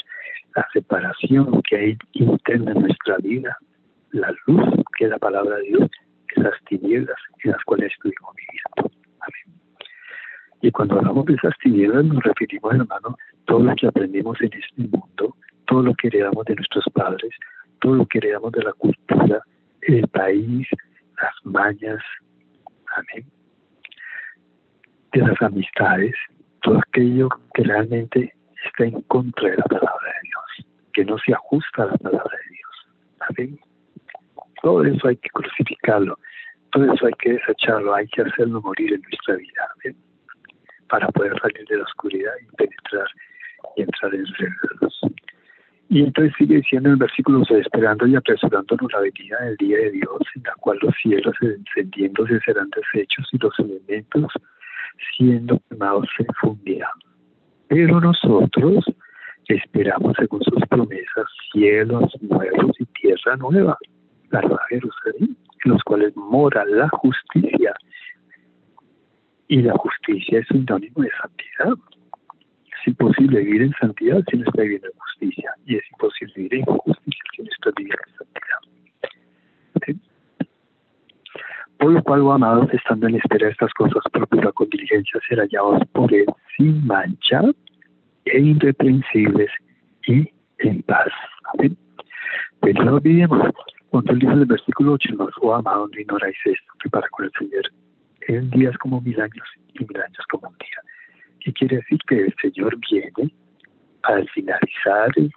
[0.55, 3.57] la separación que hay interna en nuestra vida,
[4.11, 5.91] la luz, que es la palabra de Dios,
[6.37, 9.01] esas tinieblas en las cuales estuvimos viviendo.
[9.21, 9.61] Amén.
[10.61, 14.83] Y cuando hablamos de esas tinieblas nos referimos, hermano, todo lo que aprendimos en este
[14.83, 17.31] mundo, todo lo que heredamos de nuestros padres,
[17.81, 19.41] todo lo que heredamos de la cultura,
[19.81, 20.69] el país,
[21.17, 22.03] las mañas,
[22.95, 23.25] amén,
[25.13, 26.15] de las amistades,
[26.69, 28.35] todo aquello que realmente
[28.67, 32.37] está en contra de la palabra de Dios, que no se ajusta a la palabra
[32.45, 32.89] de Dios.
[33.21, 33.61] Amén.
[34.63, 36.19] Todo eso hay que crucificarlo,
[36.73, 39.97] todo eso hay que desecharlo, hay que hacerlo morir en nuestra vida, amén,
[40.91, 43.09] para poder salir de la oscuridad y penetrar
[43.77, 44.29] y entrar en de
[44.81, 45.01] Dios.
[45.91, 49.91] Y entonces sigue diciendo en el versículo esperando y apresurándonos la venida del día de
[49.93, 54.31] Dios, en la cual los cielos encendiéndose serán deshechos y los elementos
[55.17, 56.91] siendo quemados se fundirán.
[57.69, 58.85] Pero nosotros
[59.47, 63.77] esperamos, según sus promesas, cielos nuevos y tierra nueva,
[64.31, 67.75] la nueva Jerusalén, en los cuales mora la justicia.
[69.49, 71.75] Y la justicia es sinónimo de santidad
[72.81, 75.53] es imposible vivir en santidad si no está viviendo en justicia.
[75.67, 78.59] Y es imposible vivir en justicia si no está viviendo en santidad.
[81.79, 85.83] Por lo cual, amados, estando en espera de estas cosas, procura con diligencia ser hallados
[85.93, 87.43] por Él sin mancha
[88.25, 89.51] e irreprensibles
[90.07, 91.09] y en paz.
[91.55, 91.77] Amén.
[92.61, 93.55] Pero no olvidemos,
[93.91, 97.27] cuando él dice el versículo 8, no, oh amado, no ignoráis esto, que para con
[97.27, 97.63] el Señor
[98.29, 100.81] en días como mil años y mil años como un día.
[101.41, 101.99] ¿Qué quiere decir?
[102.07, 103.33] Que el Señor viene
[104.03, 105.31] al finalizar el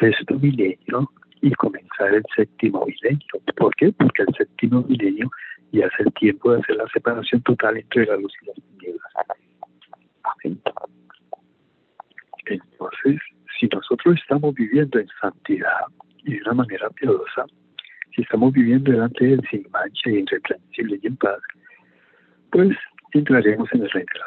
[0.00, 3.26] sexto milenio y comenzar el séptimo milenio.
[3.56, 3.92] ¿Por qué?
[3.92, 5.30] Porque el séptimo milenio
[5.72, 9.12] ya es el tiempo de hacer la separación total entre la luz y las tinieblas.
[10.24, 10.60] Amén.
[12.46, 13.20] Entonces,
[13.58, 15.86] si nosotros estamos viviendo en santidad
[16.24, 17.46] y de una manera piadosa,
[18.14, 21.40] si estamos viviendo delante de Él sin mancha y irreprensible y en paz,
[22.50, 22.76] pues
[23.12, 24.26] entraremos en el reino de la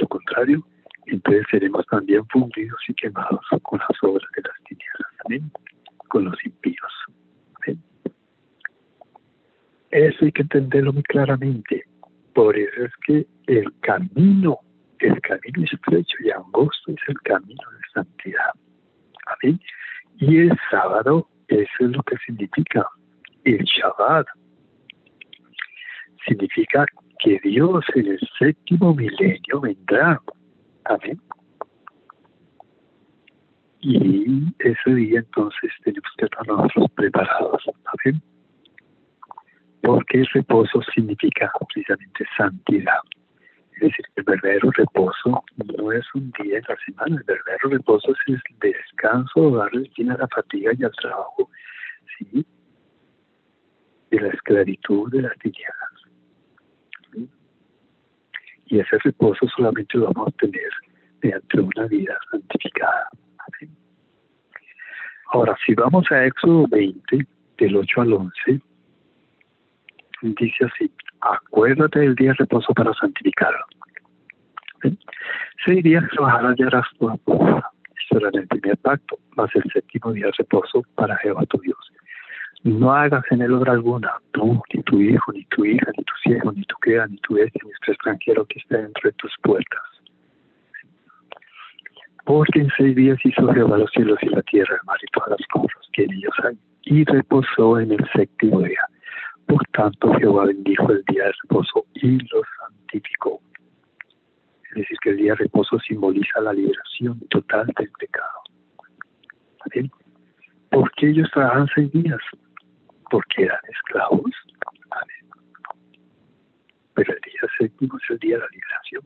[0.00, 0.66] lo contrario,
[1.06, 5.15] entonces seremos también fundidos y quemados con las obras de las tinieblas,
[6.08, 6.92] con los impíos.
[9.90, 11.84] Eso hay que entenderlo muy claramente.
[12.34, 14.58] Por eso es que el camino,
[14.98, 18.50] el camino estrecho y angosto es el camino de santidad.
[20.18, 22.86] Y el sábado, eso es lo que significa.
[23.44, 24.26] El Shabbat
[26.26, 26.84] significa
[27.20, 30.20] que Dios en el séptimo milenio vendrá.
[30.84, 31.20] Amén.
[33.88, 37.62] Y ese día entonces tenemos que estar nosotros preparados.
[37.84, 38.20] Amén.
[39.80, 42.98] Porque el reposo significa precisamente santidad.
[43.74, 45.44] Es decir, el verdadero reposo
[45.78, 50.10] no es un día en la semana, el verdadero reposo es el descanso, darle fin
[50.10, 51.48] a la fatiga y al trabajo,
[52.18, 52.44] ¿sí?
[54.10, 57.30] De la esclavitud de las tinieblas.
[58.66, 60.70] Y ese reposo solamente lo vamos a obtener
[61.22, 63.08] mediante una vida santificada.
[65.32, 67.26] Ahora, si vamos a Éxodo 20,
[67.58, 68.60] del 8 al 11,
[70.22, 73.64] dice así, acuérdate del día de reposo para santificarlo.
[75.64, 77.70] Seis días trabajarás y harás tu apuesta.
[78.00, 81.92] Esto era el primer pacto, más el séptimo día de reposo para Jehová tu Dios.
[82.62, 86.12] No hagas en él obra alguna, tú, ni tu hijo, ni tu hija, ni tu
[86.22, 89.32] ciego, ni tu criada, ni tu bestia, ni tu extranjero que esté dentro de tus
[89.42, 89.95] puertas.
[92.26, 95.30] Porque en seis días hizo Jehová los cielos y la tierra, el mar y todas
[95.30, 98.84] las cosas que en ellos hay, y reposó en el séptimo día.
[99.46, 103.40] Por tanto, Jehová bendijo el día de reposo y lo santificó.
[104.70, 108.40] Es decir, que el día de reposo simboliza la liberación total del pecado.
[109.62, 109.90] ¿Por
[110.70, 112.20] Porque ellos trabajan seis días,
[113.08, 114.32] porque eran esclavos.
[116.94, 119.02] Pero el día séptimo es el día de la liberación.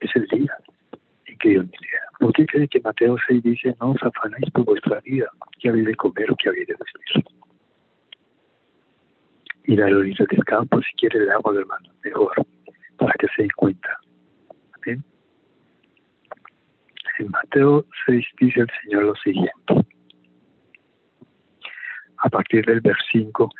[0.00, 0.56] Es el día
[1.36, 1.72] que Dios me
[2.18, 5.26] ¿Por qué cree que Mateo 6 dice, no os afanáis por vuestra vida,
[5.58, 7.24] que habéis de comer o que habéis de vestir?
[9.64, 12.32] Ir a la orilla del campo, si quiere, le damos, hermano, mejor,
[12.96, 13.98] para que se den cuenta.
[14.84, 15.04] ¿Bien?
[17.18, 19.86] En Mateo 6 dice el Señor lo siguiente
[22.26, 23.50] a partir del versículo,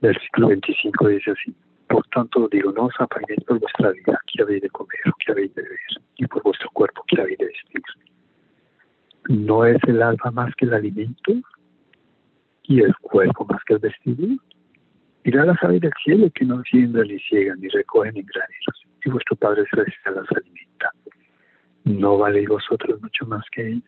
[0.00, 1.54] versículo 25 dice así,
[1.88, 5.54] por tanto digo, no os apaguéis por vuestra vida, que habéis de comer, que habéis
[5.54, 5.78] de beber,
[6.16, 7.82] y por vuestro cuerpo, que habéis de vestir.
[9.28, 11.32] ¿No es el alma más que el alimento?
[12.62, 14.36] ¿Y el cuerpo más que el vestido?
[15.24, 19.10] Mirad las aves del cielo que no siembran ni ciegan ni recogen en graneros, y
[19.10, 20.90] vuestro Padre Celestial las alimenta.
[21.84, 23.82] ¿No valéis vosotros mucho más que ellos?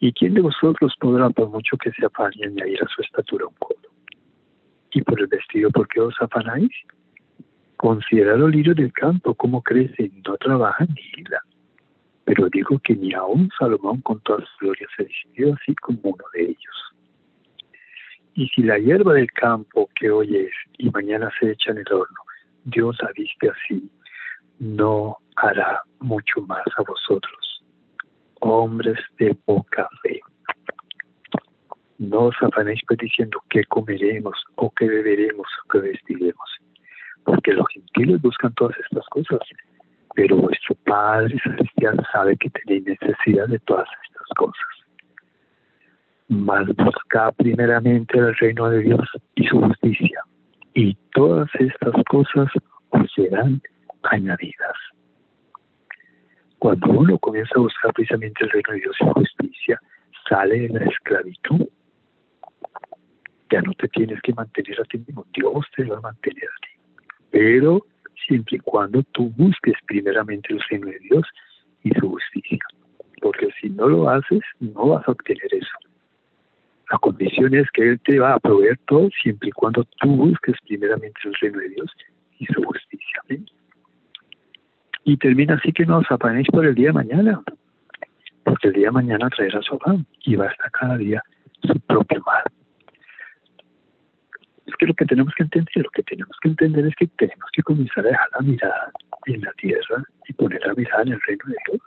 [0.00, 3.54] ¿Y quién de vosotros podrá, por mucho que se afane, añadir a su estatura un
[3.58, 3.91] codo?
[4.92, 6.70] ¿Y por el vestido, por qué os afanáis?
[7.76, 11.40] Considera los lirios del campo, cómo crecen, no trabajan ni hila.
[12.24, 16.24] Pero digo que ni aún Salomón con toda su gloria se decidió así como uno
[16.34, 16.94] de ellos.
[18.34, 21.92] Y si la hierba del campo que hoy es y mañana se echa en el
[21.92, 22.20] horno,
[22.64, 23.90] Dios la viste así,
[24.58, 27.42] no hará mucho más a vosotros
[28.42, 30.20] hombres de poca fe.
[32.02, 36.50] No os afanéis pues diciendo qué comeremos o qué beberemos o qué vestiremos,
[37.22, 39.38] porque los gentiles buscan todas estas cosas,
[40.16, 44.66] pero vuestro Padre Celestial sabe que tenéis necesidad de todas estas cosas.
[46.26, 50.22] Mas buscad primeramente el reino de Dios y su justicia,
[50.74, 52.48] y todas estas cosas
[52.90, 53.62] os serán
[54.10, 54.76] añadidas.
[56.58, 59.80] Cuando uno comienza a buscar precisamente el reino de Dios y justicia,
[60.28, 61.68] sale de la esclavitud.
[63.52, 66.66] Ya no te tienes que mantener a ti mismo, Dios te va a mantener a
[66.66, 66.72] ti.
[67.30, 67.84] Pero
[68.26, 71.26] siempre y cuando tú busques primeramente el reino de Dios
[71.84, 72.58] y su justicia.
[73.20, 75.76] Porque si no lo haces, no vas a obtener eso.
[76.90, 80.56] La condición es que Él te va a proveer todo siempre y cuando tú busques
[80.66, 81.90] primeramente el reino de Dios
[82.38, 83.22] y su justicia.
[85.04, 87.42] Y termina así que no os apanéis por el día de mañana,
[88.44, 91.22] porque el día de mañana traerá su afán y va a estar cada día
[91.62, 92.44] su propio mal.
[94.72, 97.44] Es que lo que tenemos que entender, lo que tenemos que entender es que tenemos
[97.52, 98.92] que comenzar a dejar la mirada
[99.26, 101.82] en la tierra y poner la mirada en el reino de Dios.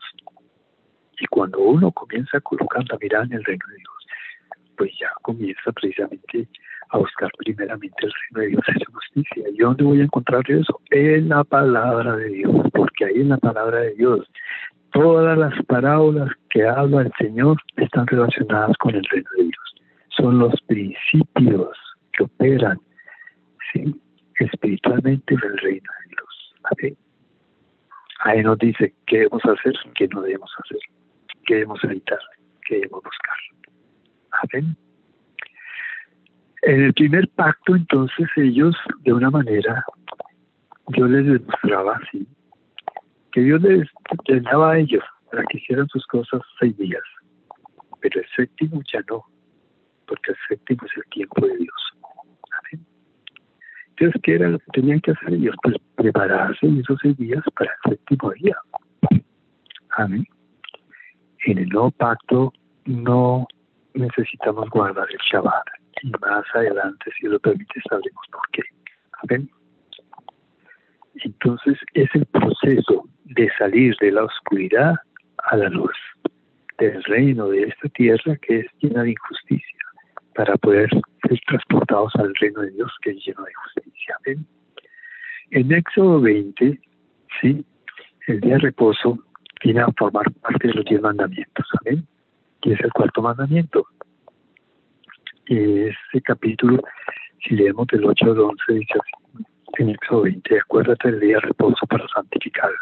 [1.19, 4.07] Y cuando uno comienza a colocar la mirada en el reino de Dios,
[4.77, 6.47] pues ya comienza precisamente
[6.89, 9.49] a buscar primeramente el reino de Dios y su justicia.
[9.51, 10.79] ¿Y dónde voy a encontrar eso?
[10.91, 14.29] En la palabra de Dios, porque ahí en la palabra de Dios
[14.91, 19.75] todas las parábolas que habla el Señor están relacionadas con el reino de Dios.
[20.09, 21.77] Son los principios
[22.16, 22.80] que operan
[24.39, 26.97] espiritualmente en el reino de Dios.
[28.20, 30.80] Ahí nos dice qué debemos hacer, qué no debemos hacer,
[31.45, 32.20] qué debemos evitar,
[32.68, 33.38] qué debemos buscar.
[34.43, 34.76] Amén.
[36.63, 39.86] En el primer pacto, entonces, ellos, de una manera,
[40.88, 42.28] Dios les demostraba así,
[43.32, 47.03] que Dios les daba a ellos para que hicieran sus cosas seis días,
[48.01, 49.24] pero el séptimo ya no,
[50.07, 51.95] porque el séptimo es el tiempo de Dios.
[53.98, 55.56] Entonces, ¿qué era lo que tenían que hacer ellos?
[55.64, 58.56] Pues prepararse en esos días para el séptimo día.
[59.98, 60.26] Amén.
[61.46, 62.52] En el nuevo pacto
[62.86, 63.48] no
[63.93, 65.64] necesitamos guardar el Shabbat.
[66.02, 68.64] Y más adelante, si lo permite, sabremos por qué.
[69.24, 69.50] Amén.
[71.24, 74.96] Entonces es el proceso de salir de la oscuridad
[75.38, 75.96] a la luz,
[76.78, 79.84] del reino de esta tierra que es llena de injusticia,
[80.36, 80.89] para poder
[81.27, 84.17] ser transportados al reino de Dios que es lleno de justicia.
[84.25, 84.45] ¿Ven?
[85.51, 86.79] En Éxodo 20,
[87.41, 87.65] ¿sí?
[88.27, 89.17] el día de reposo
[89.63, 91.65] viene a formar parte de los diez mandamientos.
[91.71, 92.05] ¿saben?
[92.63, 93.88] Y es el cuarto mandamiento.
[95.47, 96.83] Y ese capítulo,
[97.43, 99.45] si leemos del 8 al 11, dice así,
[99.77, 102.75] en Éxodo 20, acuérdate del día de reposo para santificarlo.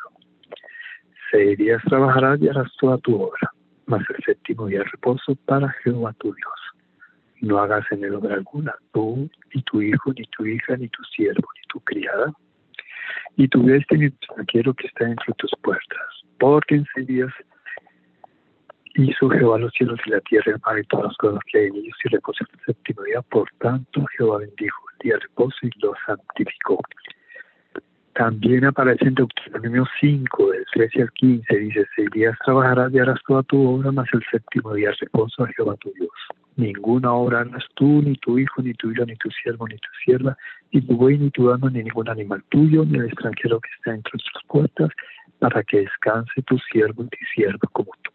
[1.30, 3.52] Seis días trabajarás y harás toda tu obra,
[3.86, 6.64] mas el séptimo día de reposo para Jehová tu Dios
[7.44, 11.04] no hagas en el obra alguna, tú, ni tu hijo, ni tu hija, ni tu
[11.04, 12.32] siervo, ni tu criada,
[13.36, 16.08] ni tu bestia, ni tu extranjero que está entre tus puertas.
[16.40, 17.32] Porque en seis días
[18.96, 21.68] hizo Jehová los cielos y la tierra, el mar y todas las cosas que hay
[21.68, 23.22] en ellos y reposó el séptimo día.
[23.24, 26.80] Por tanto, Jehová bendijo el día de reposo y lo santificó.
[28.14, 33.20] También aparece en Deuteronomio 5, del 13 al 15, dice, seis días trabajarás y harás
[33.28, 36.13] toda tu obra, mas el séptimo día reposo a Jehová tu Dios.
[36.56, 39.90] Ninguna obra harás tú, ni tu hijo, ni tu hija, ni tu siervo, ni tu
[40.06, 40.38] sierva,
[40.72, 43.96] ni tu buey, ni tu alma, ni ningún animal tuyo, ni el extranjero que está
[43.96, 44.90] entre tus puertas,
[45.40, 48.12] para que descanse tu siervo y tu sierva como tú.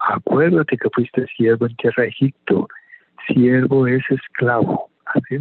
[0.00, 2.68] Acuérdate que fuiste siervo en tierra de Egipto.
[3.26, 4.90] Siervo es esclavo.
[5.06, 5.38] ¿Así?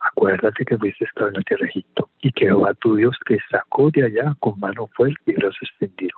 [0.00, 3.38] Acuérdate que fuiste esclavo en la tierra de Egipto y que Jehová tu Dios te
[3.50, 6.16] sacó de allá con mano fuerte y brazo extendido.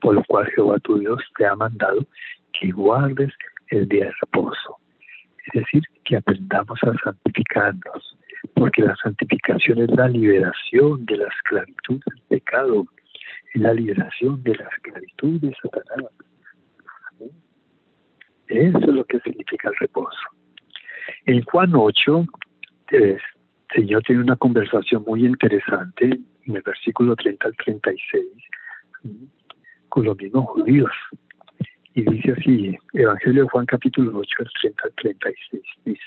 [0.00, 2.04] Por lo cual Jehová tu Dios te ha mandado
[2.58, 3.32] que guardes
[3.72, 4.78] el día de reposo.
[5.46, 8.16] Es decir, que aprendamos a santificarnos,
[8.54, 12.86] porque la santificación es la liberación de la esclavitud del pecado,
[13.54, 16.12] es la liberación de la esclavitud de Satanás.
[18.48, 20.20] Eso es lo que significa el reposo.
[21.24, 22.26] En Juan 8,
[22.90, 23.20] el
[23.74, 28.24] Señor tiene una conversación muy interesante en el versículo 30 al 36
[29.88, 30.90] con los mismos judíos.
[31.94, 34.28] Y dice así, Evangelio de Juan capítulo 8,
[34.62, 36.00] 30 al 36, dice,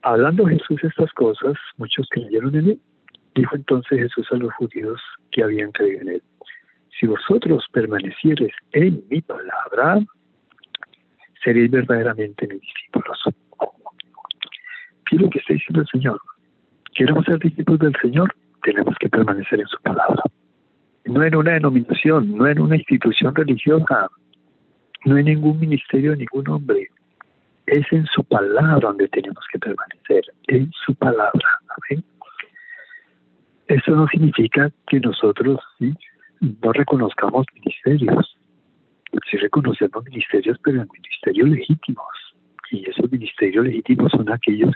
[0.00, 2.80] hablando Jesús estas cosas, muchos creyeron en él.
[3.34, 5.00] Dijo entonces Jesús a los judíos
[5.30, 6.22] que habían creído en él,
[6.98, 10.00] si vosotros permanecieres en mi palabra,
[11.42, 13.18] seréis verdaderamente mis discípulos.
[15.06, 16.20] ¿Qué es lo que está diciendo el Señor?
[16.94, 18.34] ¿Queremos ser discípulos del Señor?
[18.62, 20.22] Tenemos que permanecer en su palabra.
[21.04, 24.08] No en una denominación, no en una institución religiosa,
[25.04, 26.88] no en ningún ministerio, ningún hombre.
[27.66, 31.60] Es en su palabra donde tenemos que permanecer, en su palabra.
[31.90, 32.04] ¿amén?
[33.68, 35.60] Eso no significa que nosotros
[36.40, 38.36] no reconozcamos ministerios.
[39.30, 42.06] Sí reconocemos ministerios, pero ministerios legítimos.
[42.70, 44.74] Y esos ministerios legítimos son aquellos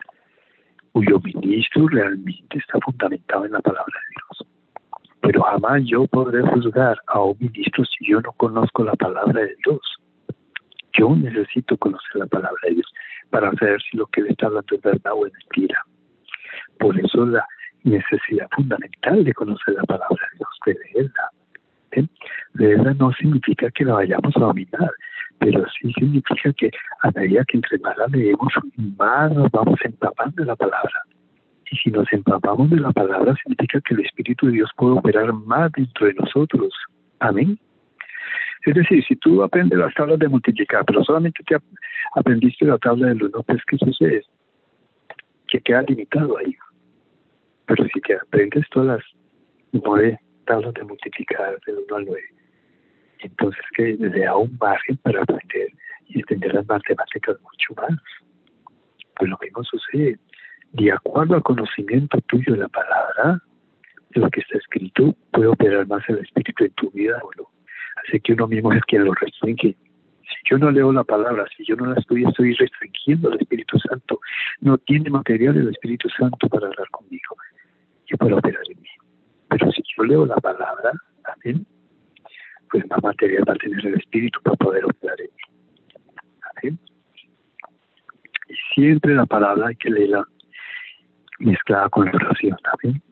[0.92, 4.48] cuyo ministro realmente está fundamentado en la palabra de Dios.
[5.20, 9.54] Pero jamás yo podré juzgar a un ministro si yo no conozco la palabra de
[9.62, 9.80] Dios.
[10.98, 12.92] Yo necesito conocer la palabra de Dios
[13.30, 15.84] para saber si lo que él está hablando es verdad o es mentira.
[16.78, 17.46] Por eso la
[17.84, 21.30] necesidad fundamental de conocer la palabra de Dios, de leerla.
[21.92, 22.06] ¿eh?
[22.54, 24.90] Leerla no significa que la vayamos a dominar,
[25.38, 26.70] pero sí significa que
[27.02, 28.52] a medida que entre más la leemos,
[28.96, 31.02] más nos vamos empapando de la palabra.
[31.70, 35.32] Y si nos empapamos de la palabra, significa que el Espíritu de Dios puede operar
[35.32, 36.72] más dentro de nosotros.
[37.18, 37.58] Amén.
[38.64, 41.56] Es decir, si tú aprendes las tablas de multiplicar, pero solamente te
[42.14, 44.22] aprendiste la tabla del uno, pues ¿qué sucede?
[45.48, 46.54] Que queda limitado ahí.
[47.66, 49.04] Pero si te aprendes todas las
[49.72, 52.22] nueve tablas de multiplicar del 1 al 9,
[53.20, 55.68] entonces que le da un margen para aprender
[56.06, 58.00] y entender las matemáticas mucho más.
[59.16, 60.18] Pues lo mismo sucede.
[60.72, 63.42] De acuerdo al conocimiento tuyo de la palabra,
[64.10, 67.55] de lo que está escrito, puede operar más el espíritu en tu vida o no.
[68.06, 69.76] Así que uno mismo es quien lo restringe.
[70.22, 73.78] Si yo no leo la palabra, si yo no la estudio, estoy restringiendo al Espíritu
[73.78, 74.20] Santo.
[74.60, 77.36] No tiene material el Espíritu Santo para hablar conmigo
[78.08, 78.88] y para operar en mí.
[79.48, 80.92] Pero si yo leo la palabra,
[81.24, 81.66] amén,
[82.70, 86.00] pues más material va a tener el Espíritu para poder operar en mí.
[86.56, 86.78] Amén.
[88.48, 90.26] Y siempre la palabra hay que leerla
[91.38, 92.56] mezclada con la oración.
[92.64, 93.02] Amén.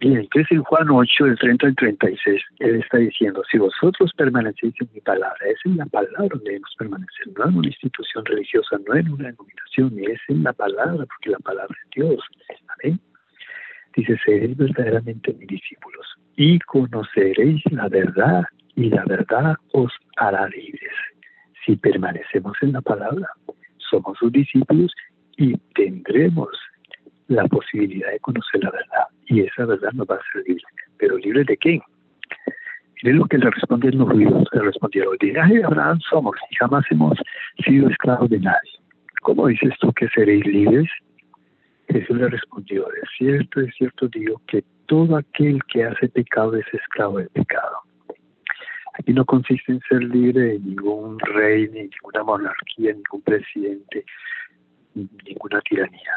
[0.00, 4.74] Bien, entonces en Juan 8, del 30 al 36, él está diciendo, si vosotros permanecéis
[4.80, 8.76] en mi palabra, es en la palabra donde debemos permanecer, no en una institución religiosa,
[8.86, 12.20] no en una denominación, es en la palabra, porque la palabra es Dios.
[12.78, 13.00] Amén.
[13.96, 18.44] Dice, seréis verdaderamente mis discípulos y conoceréis la verdad
[18.76, 20.92] y la verdad os hará libres.
[21.66, 23.26] Si permanecemos en la palabra,
[23.78, 24.92] somos sus discípulos
[25.36, 26.48] y tendremos
[27.28, 29.06] la posibilidad de conocer la verdad.
[29.26, 30.64] Y esa verdad nos va a hacer libres.
[30.98, 31.80] ¿Pero libres de qué?
[33.02, 34.48] Miren lo que le respondieron los judíos.
[34.52, 37.16] Le respondieron, linaje de Abraham somos y jamás hemos
[37.64, 38.72] sido esclavos de nadie.
[39.22, 40.88] ¿Cómo dices tú que seréis libres?
[41.88, 46.66] Jesús le respondió, es cierto, es cierto, digo que todo aquel que hace pecado es
[46.72, 47.78] esclavo del pecado.
[48.94, 54.04] Aquí no consiste en ser libre de ningún rey, ni ninguna monarquía, ningún presidente,
[54.94, 56.12] ninguna tiranía.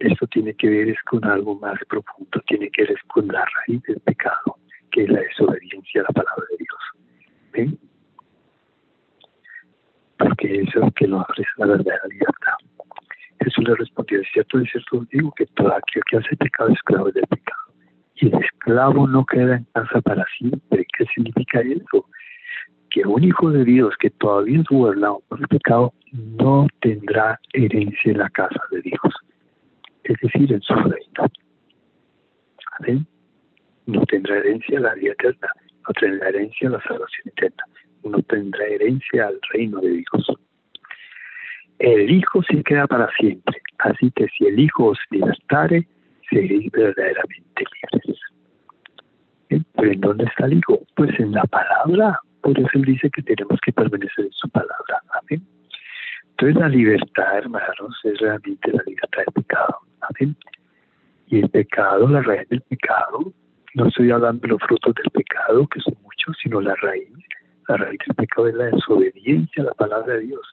[0.00, 3.82] Esto tiene que ver es con algo más profundo, tiene que ver con la raíz
[3.84, 4.56] del pecado,
[4.90, 6.80] que es la desobediencia a la palabra de Dios.
[7.52, 7.78] ¿Ven?
[10.18, 12.52] Porque eso es lo que nos ofrece la verdadera libertad.
[13.40, 16.76] Jesús le respondió, es cierto, es cierto, digo que todo aquel que hace pecado es
[16.76, 17.60] esclavo del pecado.
[18.16, 20.86] Y el esclavo no queda en casa para siempre.
[20.96, 22.06] ¿Qué significa eso?
[22.90, 28.12] Que un hijo de Dios que todavía es gobernado por el pecado no tendrá herencia
[28.12, 29.23] en la casa de Dios
[30.04, 31.30] es decir, en su reino.
[32.78, 33.06] Amén.
[33.86, 35.48] No tendrá herencia la vida eterna,
[35.86, 37.64] no tendrá herencia la salvación eterna,
[38.04, 40.26] no tendrá herencia al reino de Dios.
[41.78, 45.86] El Hijo se queda para siempre, así que si el Hijo os libertare,
[46.30, 48.20] seréis verdaderamente libres.
[49.48, 50.80] ¿Pero en dónde está el Hijo?
[50.96, 52.18] Pues en la palabra.
[52.40, 55.00] Por eso él dice que tenemos que permanecer en su palabra.
[55.20, 55.42] Amén.
[56.36, 59.78] Entonces la libertad, hermanos, es realmente la libertad del pecado.
[61.28, 63.32] Y el pecado, la raíz del pecado,
[63.74, 67.08] no estoy hablando de los frutos del pecado, que son muchos, sino la raíz.
[67.68, 70.46] La raíz del pecado es la desobediencia a la palabra de Dios.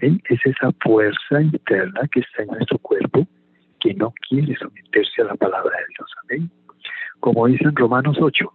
[0.00, 3.26] Es esa fuerza interna que está en nuestro cuerpo
[3.80, 6.10] que no quiere someterse a la palabra de Dios.
[6.24, 6.50] Amén.
[7.20, 8.52] Como dice en Romanos 8.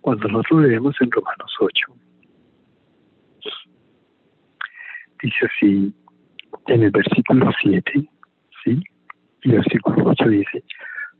[0.00, 1.86] Cuando nosotros leemos en Romanos 8,
[5.24, 5.94] dice así,
[6.66, 8.08] en el versículo 7,
[8.62, 8.82] ¿sí?
[9.42, 10.64] Y el versículo 8 dice,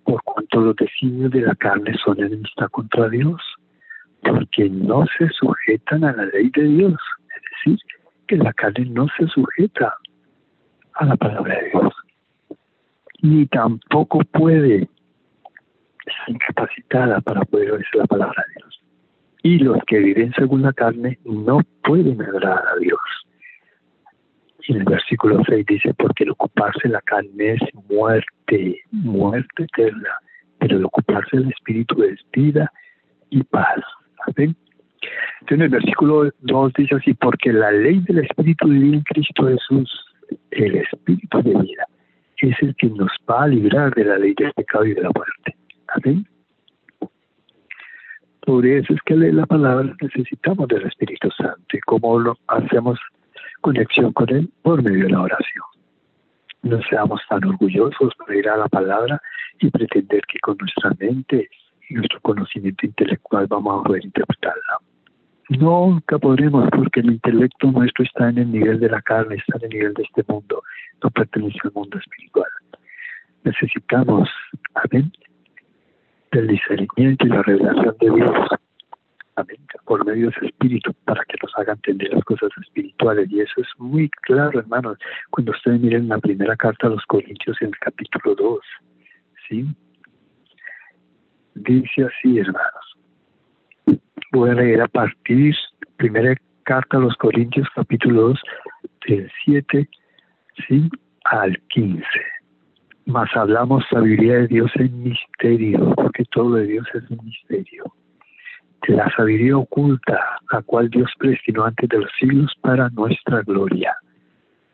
[0.04, 3.40] por cuanto los designios de la carne son enemistad contra Dios,
[4.22, 6.98] porque no se sujetan a la ley de Dios.
[7.34, 7.78] Es decir,
[8.26, 9.94] que la carne no se sujeta
[10.94, 11.94] a la palabra de Dios,
[13.22, 14.88] ni tampoco puede,
[16.06, 18.80] estar incapacitada para poder oír la palabra de Dios.
[19.42, 23.00] Y los que viven según la carne no pueden agradar a Dios.
[24.66, 30.08] Y en el versículo 6 dice, porque el ocuparse la carne es muerte, muerte eterna,
[30.58, 32.70] pero el ocuparse el espíritu es vida
[33.30, 33.80] y paz.
[34.26, 34.56] Entonces
[35.50, 39.90] en el versículo 2 dice así, porque la ley del espíritu en Cristo Jesús,
[40.50, 41.86] el espíritu de vida,
[42.48, 45.10] es el que nos va a librar de la ley del pecado y de la
[45.14, 45.56] muerte.
[45.88, 46.26] Amén.
[48.40, 51.64] Por eso es que leer la palabra necesitamos del Espíritu Santo.
[51.72, 52.98] ¿Y cómo lo hacemos
[53.64, 55.64] conexión con Él por medio de la oración.
[56.64, 59.18] No seamos tan orgullosos por ir a la palabra
[59.58, 61.48] y pretender que con nuestra mente
[61.88, 64.74] y nuestro conocimiento intelectual vamos a poder interpretarla.
[65.48, 69.64] Nunca podremos porque el intelecto nuestro está en el nivel de la carne, está en
[69.64, 70.62] el nivel de este mundo,
[71.02, 72.50] no pertenece al mundo espiritual.
[73.44, 74.28] Necesitamos,
[74.74, 75.10] amén,
[76.32, 78.48] del discernimiento y la revelación de Dios
[79.84, 83.30] por medio de su espíritu para que nos haga entender las cosas espirituales.
[83.30, 84.98] Y eso es muy claro, hermanos,
[85.30, 88.60] cuando ustedes miren la primera carta a los Corintios en el capítulo 2.
[89.48, 89.66] ¿sí?
[91.54, 92.96] Dice así, hermanos.
[94.32, 95.54] Voy a leer a partir,
[95.96, 98.42] primera carta a los Corintios, capítulo 2,
[99.08, 99.88] del 7
[100.66, 100.88] ¿sí?
[101.24, 102.04] al 15.
[103.06, 107.84] Mas hablamos sabiduría de Dios en misterio, porque todo de Dios es un misterio
[108.92, 113.96] la sabiduría oculta, la cual Dios predestinó antes de los siglos para nuestra gloria,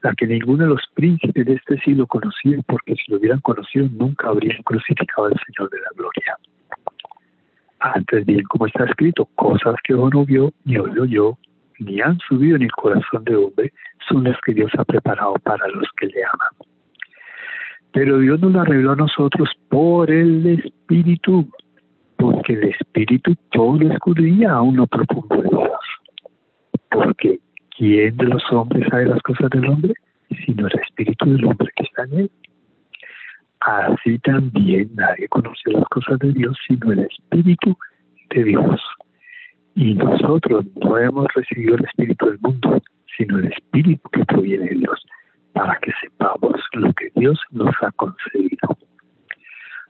[0.03, 3.89] la que ninguno de los príncipes de este siglo conocía, porque si lo hubieran conocido
[3.93, 6.37] nunca habrían crucificado al Señor de la gloria.
[7.81, 11.39] Antes bien, como está escrito, cosas que uno no vio, ni oyó yo,
[11.79, 13.73] ni han subido en el corazón de hombre,
[14.09, 16.69] son las que Dios ha preparado para los que le aman.
[17.93, 21.49] Pero Dios nos la reveló a nosotros por el Espíritu,
[22.21, 25.81] porque el Espíritu todo lo escudriña a uno profundo de Dios.
[26.91, 27.41] Porque
[27.77, 29.95] ¿quién de los hombres sabe las cosas del hombre?
[30.45, 32.31] Sino el espíritu del hombre que está en él.
[33.61, 37.77] Así también nadie conoce las cosas de Dios sino el espíritu
[38.31, 38.81] de Dios.
[39.75, 42.83] Y nosotros no hemos recibido el espíritu del mundo,
[43.17, 45.03] sino el espíritu que proviene de Dios,
[45.53, 48.77] para que sepamos lo que Dios nos ha concedido.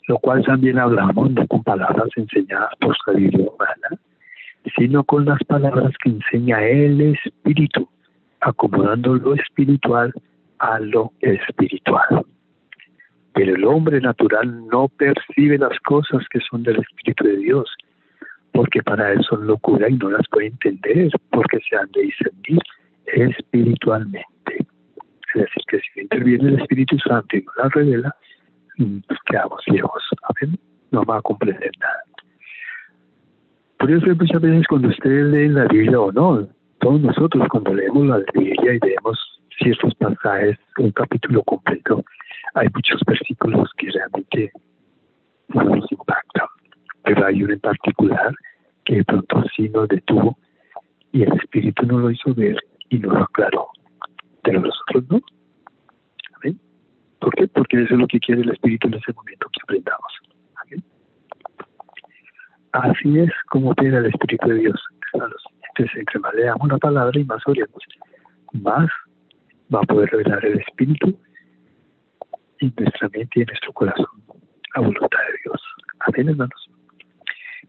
[0.08, 4.00] Lo cual también hablamos no con palabras enseñadas por sabiduría humana,
[4.76, 7.88] sino con las palabras que enseña el Espíritu,
[8.40, 10.12] acomodando lo espiritual
[10.58, 12.24] a lo espiritual.
[13.32, 17.70] Pero el hombre natural no percibe las cosas que son del Espíritu de Dios,
[18.52, 22.58] porque para él son locura y no las puede entender, porque se han de discernir
[23.06, 24.26] espiritualmente.
[25.34, 28.16] Es decir, que si interviene el Espíritu Santo y no la revela,
[28.80, 30.02] nos pues quedamos ciegos.
[30.90, 32.02] No va a comprender nada.
[33.78, 36.48] Por eso muchas veces cuando ustedes leen la Biblia o no,
[36.80, 42.04] todos nosotros cuando leemos la Biblia y vemos ciertos pasajes, un capítulo completo,
[42.54, 44.52] hay muchos versículos que realmente
[45.48, 46.46] nos impactan.
[47.04, 48.34] Pero hay uno en particular
[48.84, 50.36] que de pronto sí nos detuvo
[51.12, 52.56] y el Espíritu no lo hizo ver
[52.88, 53.68] y no lo aclaró.
[54.42, 55.20] Pero nosotros no.
[57.20, 57.30] ¿Amén?
[57.30, 57.48] ¿Por qué?
[57.48, 60.12] Porque eso es lo que quiere el Espíritu en ese momento que aprendamos.
[62.72, 64.80] Así es como opera el Espíritu de Dios.
[65.12, 67.82] Entonces, entre más leamos la palabra y más oremos,
[68.52, 68.88] más
[69.74, 71.18] va a poder revelar el Espíritu
[72.60, 74.06] en nuestra mente y en nuestro corazón
[74.74, 75.62] la voluntad de Dios.
[76.00, 76.70] Amén, hermanos.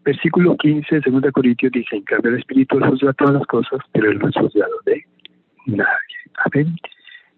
[0.04, 4.10] Versículo 15 de 2 Corintios dice, en cambio el Espíritu juzga todas las cosas, pero
[4.10, 5.04] él no es juzgado de
[5.66, 5.86] nadie.
[6.44, 6.76] Amén.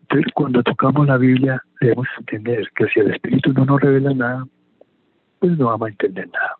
[0.08, 4.46] Entonces, cuando tocamos la Biblia, debemos entender que si el Espíritu no nos revela nada,
[5.38, 6.56] pues no vamos a entender nada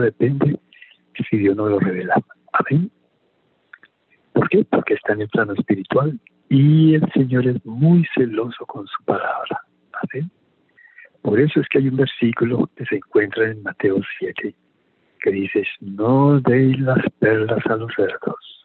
[0.00, 2.14] depende de si Dios no lo revela.
[2.52, 2.90] Amén.
[4.32, 4.64] ¿Por qué?
[4.64, 6.18] Porque está en el plano espiritual
[6.48, 9.60] y el Señor es muy celoso con su palabra.
[9.92, 10.30] Amén.
[11.20, 14.54] Por eso es que hay un versículo que se encuentra en Mateo 7
[15.20, 18.61] que dice, no deis las perlas a los cerdos.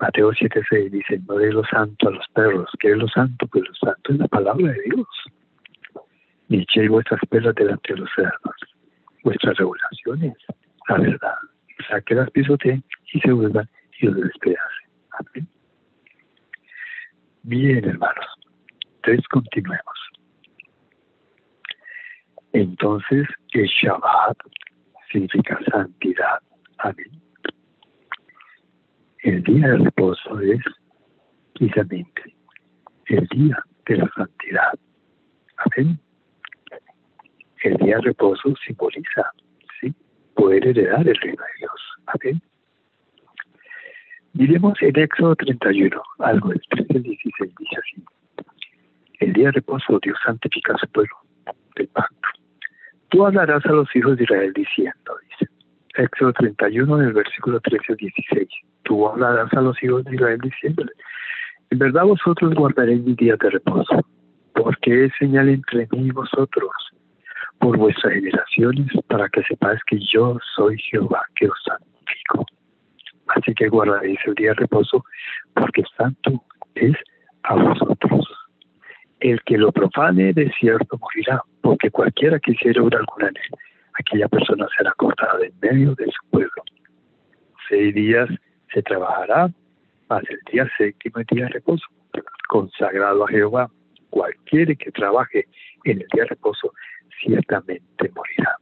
[0.00, 2.70] Mateo 7.6 dice, no deis lo santo a los perros.
[2.78, 3.46] ¿Qué es lo santo?
[3.46, 5.08] Pues lo santo es la palabra de Dios.
[6.48, 8.56] Ni echéis vuestras perlas delante de los cerdos
[9.26, 10.34] vuestras regulaciones,
[10.88, 11.34] la verdad.
[11.80, 12.82] O sea, que las pisoteen
[13.12, 13.68] y se vuelvan
[13.98, 14.88] y os despedacen.
[15.10, 15.48] Amén.
[17.42, 18.26] Bien, hermanos.
[18.96, 19.98] Entonces continuemos.
[22.52, 24.38] Entonces, el Shabbat
[25.10, 26.38] significa santidad.
[26.78, 27.20] Amén.
[29.26, 30.62] El día de reposo es
[31.54, 32.22] precisamente
[33.06, 34.72] el día de la santidad.
[35.56, 35.98] Amén
[37.66, 39.30] el día de reposo simboliza
[39.80, 39.92] ¿sí?
[40.34, 41.80] poder heredar el reino de Dios.
[42.06, 42.42] Amén.
[44.34, 48.04] Miremos en Éxodo 31, algo del 13 al 16, dice así.
[49.18, 51.16] El día de reposo Dios santifica a su pueblo
[51.74, 52.28] del pacto.
[53.08, 55.16] Tú hablarás a los hijos de Israel diciendo.
[55.96, 58.48] Éxodo 31, del versículo 13 al 16.
[58.82, 60.92] Tú hablarás a los hijos de Israel diciéndole,
[61.70, 64.06] en verdad vosotros guardaréis mi día de reposo,
[64.54, 66.70] porque es señal entre mí y vosotros
[67.58, 72.46] por vuestras generaciones, para que sepáis que yo soy Jehová que os santifico.
[73.28, 75.04] Así que guardaréis el día de reposo,
[75.54, 76.44] porque santo
[76.74, 76.94] es
[77.44, 78.28] a vosotros.
[79.20, 83.34] El que lo profane de cierto morirá, porque cualquiera que hiciera obra alguna en
[83.98, 86.62] aquella persona será cortada de en medio de su pueblo.
[87.68, 88.28] Seis días
[88.72, 89.50] se trabajará,
[90.08, 91.84] mas el día séptimo es día de reposo,
[92.48, 93.70] consagrado a Jehová.
[94.10, 95.46] Cualquiera que trabaje
[95.84, 96.72] en el día de reposo
[97.20, 98.56] ciertamente morirá.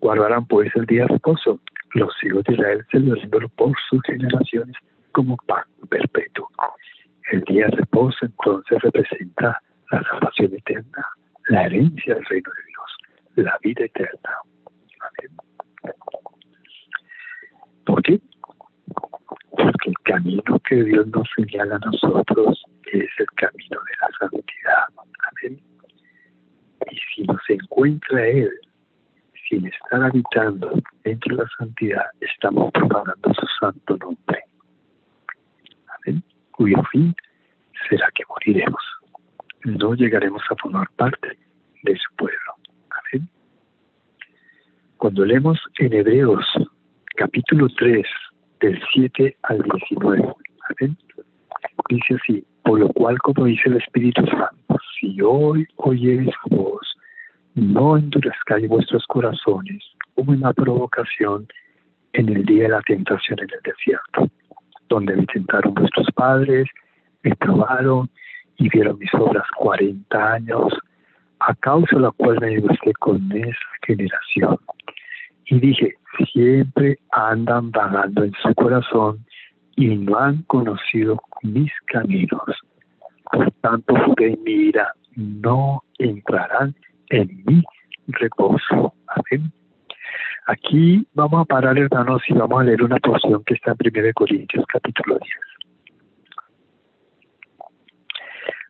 [0.00, 1.60] Guardarán pues el día de reposo,
[1.94, 4.76] los hijos de Israel celebrándolo por sus generaciones
[5.12, 6.48] como pan perpetuo.
[7.32, 11.06] El día de reposo entonces representa la salvación eterna,
[11.48, 12.69] la herencia del reino de Dios,
[13.42, 14.30] la vida eterna.
[15.00, 15.36] Amén.
[17.84, 18.20] ¿Por qué?
[19.50, 24.84] Porque el camino que Dios nos señala a nosotros es el camino de la santidad.
[25.30, 25.60] Amén.
[26.90, 28.50] Y si nos encuentra Él
[29.48, 30.72] sin estar habitando
[31.04, 34.44] dentro de la santidad, estamos propagando su santo nombre.
[35.88, 36.22] Amén.
[36.52, 37.14] Cuyo fin
[37.88, 38.82] será que moriremos.
[39.64, 41.38] No llegaremos a formar parte
[41.82, 42.59] de su pueblo.
[45.00, 46.44] Cuando leemos en Hebreos
[47.16, 48.04] capítulo 3,
[48.60, 50.22] del 7 al 19,
[50.78, 50.98] amén,
[51.88, 56.96] dice así, por lo cual, como dice el Espíritu Santo, si hoy oyeres su voz,
[57.54, 59.82] no endurezcáis vuestros corazones
[60.14, 61.48] como una provocación
[62.12, 64.28] en el día de la tentación en el desierto.
[64.90, 66.68] donde me tentaron vuestros padres,
[67.22, 68.10] me probaron
[68.58, 70.74] y vieron mis obras cuarenta años,
[71.38, 74.58] a causa de la cual me negocié con esa generación.
[75.50, 75.94] Y dije,
[76.32, 79.26] siempre andan vagando en su corazón
[79.76, 82.40] y no han conocido mis caminos.
[83.32, 86.74] Por tanto, en mi ira, no entrarán
[87.08, 87.64] en mi
[88.06, 88.94] reposo.
[89.08, 89.52] Amén.
[90.46, 94.12] Aquí vamos a parar, hermanos, y vamos a leer una porción que está en 1
[94.14, 95.30] Corintios, capítulo 10.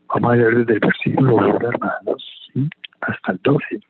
[0.08, 2.50] Vamos a leer desde el versículo 1, hermanos,
[3.02, 3.89] hasta el 12.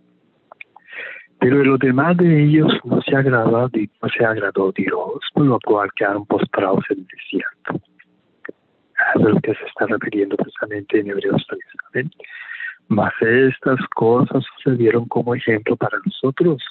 [1.41, 5.59] Pero de los demás de ellos no se agradó, no se agradó Dios, por lo
[5.65, 7.81] cual quedaron postrados en el desierto.
[9.15, 11.43] Eso es lo que se está refiriendo precisamente en Hebreos
[11.93, 12.05] 3.
[12.89, 16.63] Mas estas cosas sucedieron como ejemplo para nosotros,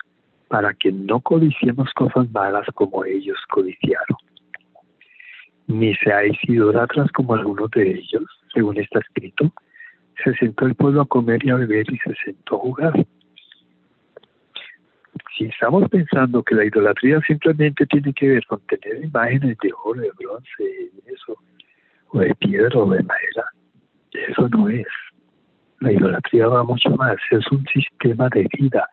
[0.46, 4.18] para que no codiciemos cosas malas como ellos codiciaron.
[5.66, 8.22] Ni seáis idolatras como algunos de ellos,
[8.54, 9.52] según está escrito.
[10.22, 13.06] Se sentó el pueblo a comer y a beber y se sentó a jugar
[15.36, 20.00] si estamos pensando que la idolatría simplemente tiene que ver con tener imágenes de oro,
[20.00, 21.36] de bronce, eso,
[22.08, 23.44] o de piedra o de madera,
[24.12, 24.86] eso no es.
[25.80, 28.86] La idolatría va mucho más, es un sistema de vida,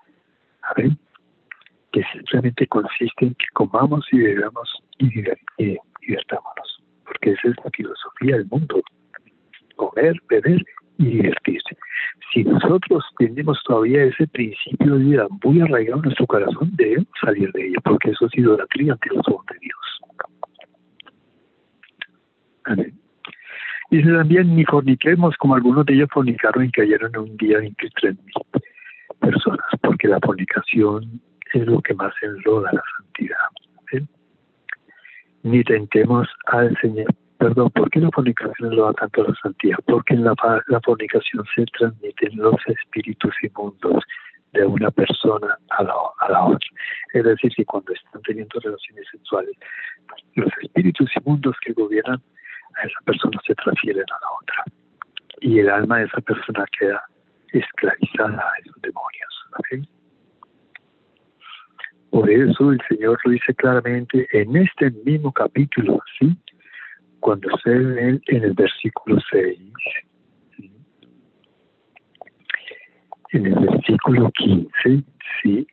[0.61, 0.97] ¿saben?
[1.91, 5.09] Que simplemente consiste en que comamos y bebamos y,
[6.01, 8.81] divertámonos, porque esa es la filosofía del mundo,
[9.75, 10.63] comer, beber
[10.97, 11.77] y divertirse.
[12.33, 17.51] Si nosotros tenemos todavía ese principio de vida muy arraigado en nuestro corazón, debemos salir
[17.53, 19.99] de ello, porque eso es idolatría ante los ojos de Dios.
[22.65, 22.93] Amén.
[23.89, 27.73] Dice también, ni forniquemos como algunos de ellos fornicaron y cayeron en un día en
[27.75, 28.33] que tres mil
[29.19, 31.21] personas, porque la fornicación
[31.53, 34.07] es lo que más enroda la santidad.
[35.43, 37.07] Ni tentemos al Señor
[37.37, 39.77] Perdón, ¿por qué la fornicación da tanto la santidad?
[39.85, 40.33] Porque en la,
[40.67, 44.03] la fornicación se transmiten los espíritus inmundos
[44.53, 46.69] de una persona a la, a la otra.
[47.13, 49.55] Es decir, que cuando están teniendo relaciones sexuales,
[50.35, 52.21] los espíritus inmundos que gobiernan
[52.75, 54.63] a esa persona se transfieren a la otra.
[55.41, 57.03] Y el alma de esa persona queda
[57.53, 59.17] esclavizada a esos demonios.
[62.09, 66.35] Por eso el Señor lo dice claramente en este mismo capítulo, ¿sí?
[67.19, 69.59] Cuando se ve en el versículo 6,
[73.33, 75.03] en el versículo 15,
[75.41, 75.67] sí,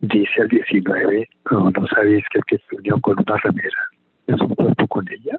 [0.00, 3.88] dice al 19, no, no sabéis que el que se unió con una ramera
[4.26, 5.38] es un cuerpo con ella,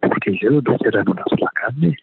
[0.00, 1.96] porque ellos dos eran una sola carne.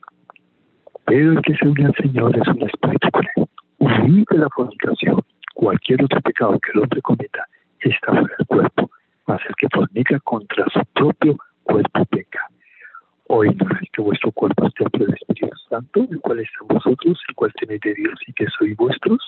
[1.05, 3.45] Pero el que se une al Señor es un espíritu con él.
[3.79, 5.21] Huir la fornicación,
[5.53, 7.45] cualquier otro pecado que el hombre cometa,
[7.79, 8.91] está fuera del cuerpo,
[9.27, 12.47] más el que fornica contra su propio cuerpo peca.
[13.27, 17.35] Hoy no que vuestro cuerpo es templo del Espíritu Santo, el cual está vosotros, el
[17.35, 19.19] cual tenéis de Dios y que sois vuestros.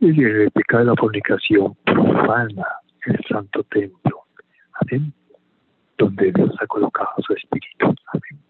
[0.00, 2.66] Y el pecado de la fornicación profana
[3.06, 4.24] el santo templo.
[4.80, 5.12] Amén.
[5.96, 7.94] Donde Dios ha colocado su Espíritu.
[8.12, 8.42] Amén.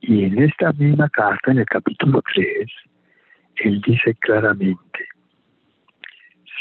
[0.00, 2.68] Y en esta misma carta, en el capítulo 3,
[3.56, 5.08] él dice claramente,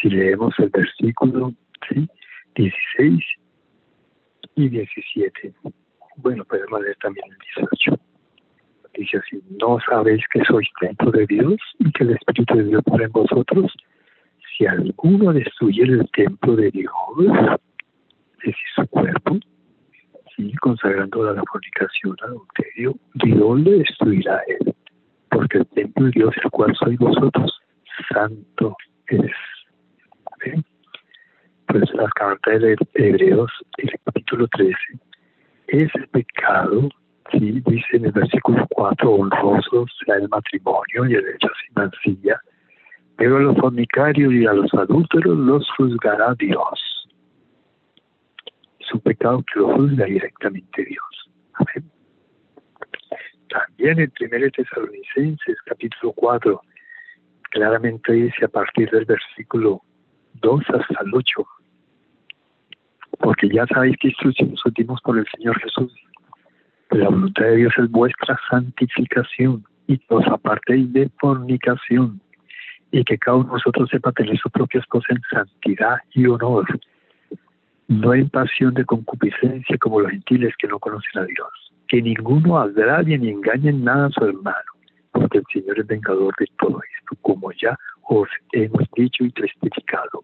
[0.01, 1.53] si leemos el versículo
[2.55, 3.23] 16
[4.55, 5.53] y 17,
[6.17, 7.99] bueno, podemos leer también el 18.
[8.95, 12.83] Dice así, ¿no sabéis que sois templo de Dios y que el Espíritu de Dios
[12.85, 13.73] mora en vosotros?
[14.55, 19.39] Si alguno destruyera el templo de Dios, es decir, su cuerpo,
[20.35, 20.53] ¿sí?
[20.61, 24.75] consagrando a la fornicación, al adulterio, Dios destruirá él,
[25.31, 27.59] porque el templo de Dios, el cual sois vosotros,
[28.11, 28.75] santo
[29.07, 29.31] es.
[31.73, 34.75] Pues la carta de Hebreos, el capítulo 13,
[35.69, 36.87] ese pecado,
[37.31, 42.39] sí, dice en el versículo 4, honroso sea el matrimonio y el hecho sin mancilla,
[43.15, 47.09] pero a los fornicarios y a los adúlteros los juzgará Dios.
[48.81, 51.31] Su pecado que lo juzga directamente Dios.
[51.53, 51.91] Amén.
[53.49, 56.61] También en 1 Tesalonicenses, capítulo 4,
[57.49, 59.81] claramente dice a partir del versículo
[60.35, 61.47] 2 hasta el 8,
[63.23, 65.93] porque ya sabéis que instrucciones dimos por el Señor Jesús.
[66.91, 72.19] La voluntad de Dios es vuestra santificación, y os apartéis de fornicación,
[72.91, 76.65] y que cada uno de nosotros sepa tener su propia esposa en santidad y honor,
[77.87, 81.71] no en pasión de concupiscencia como los gentiles que no conocen a Dios.
[81.87, 84.71] Que ninguno agradie ni engañe en nada a su hermano,
[85.13, 87.77] porque el Señor es vengador de todo esto, como ya
[88.09, 90.23] os hemos dicho y testificado.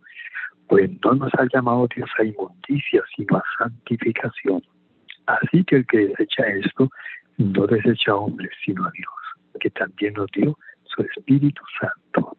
[0.69, 4.61] Pues no nos ha llamado Dios a inmundicia, sino a santificación.
[5.25, 6.89] Así que el que desecha esto,
[7.37, 12.37] no desecha a hombres, sino a Dios, que también nos dio su Espíritu Santo.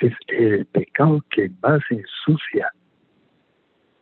[0.00, 2.72] Es el pecado que más ensucia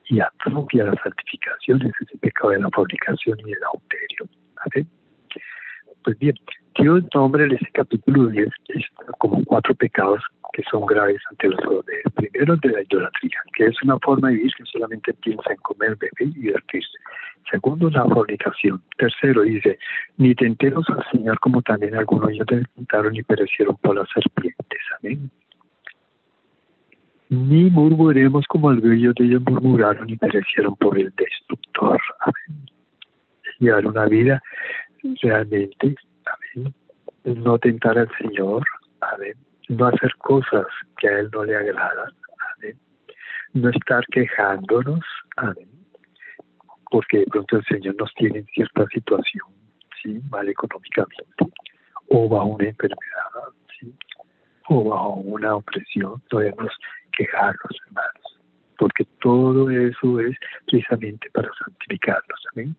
[0.07, 4.29] y atrofia la santificación, es el pecado de la fabricación y el adulterio.
[6.03, 6.35] Pues bien,
[6.79, 8.49] Dios nombra en este capítulo 10
[9.19, 12.03] como cuatro pecados que son graves ante los hombres.
[12.15, 15.97] Primero, de la idolatría, que es una forma de vivir que solamente piensa en comer,
[15.97, 16.99] beber y divertirse.
[17.51, 18.83] Segundo, la fornicación.
[18.97, 19.79] Tercero, dice,
[20.17, 24.81] ni tenteros al Señor como también algunos ellos tentaron y perecieron por las serpientes.
[24.99, 25.31] Amén.
[27.29, 32.01] Ni murmuremos como el de ellos murmuraron y perecieron por el destructor.
[32.21, 32.67] Amén.
[33.61, 34.43] Llevar una vida
[35.23, 35.95] realmente,
[37.25, 38.65] no tentar al Señor,
[39.01, 39.35] amén,
[39.69, 40.67] no hacer cosas
[40.99, 42.13] que a Él no le agradan,
[42.57, 42.79] amén,
[43.53, 45.01] no estar quejándonos,
[45.37, 45.69] amén,
[46.91, 49.47] porque de pronto el Señor nos tiene en cierta situación,
[50.03, 50.21] ¿sí?
[50.31, 51.25] mal económicamente,
[52.09, 53.31] o bajo una enfermedad,
[54.69, 56.73] o bajo una opresión, no debemos
[57.17, 58.41] quejarnos, hermanos,
[58.79, 60.37] porque todo eso es
[60.67, 62.77] precisamente para santificarnos, amén.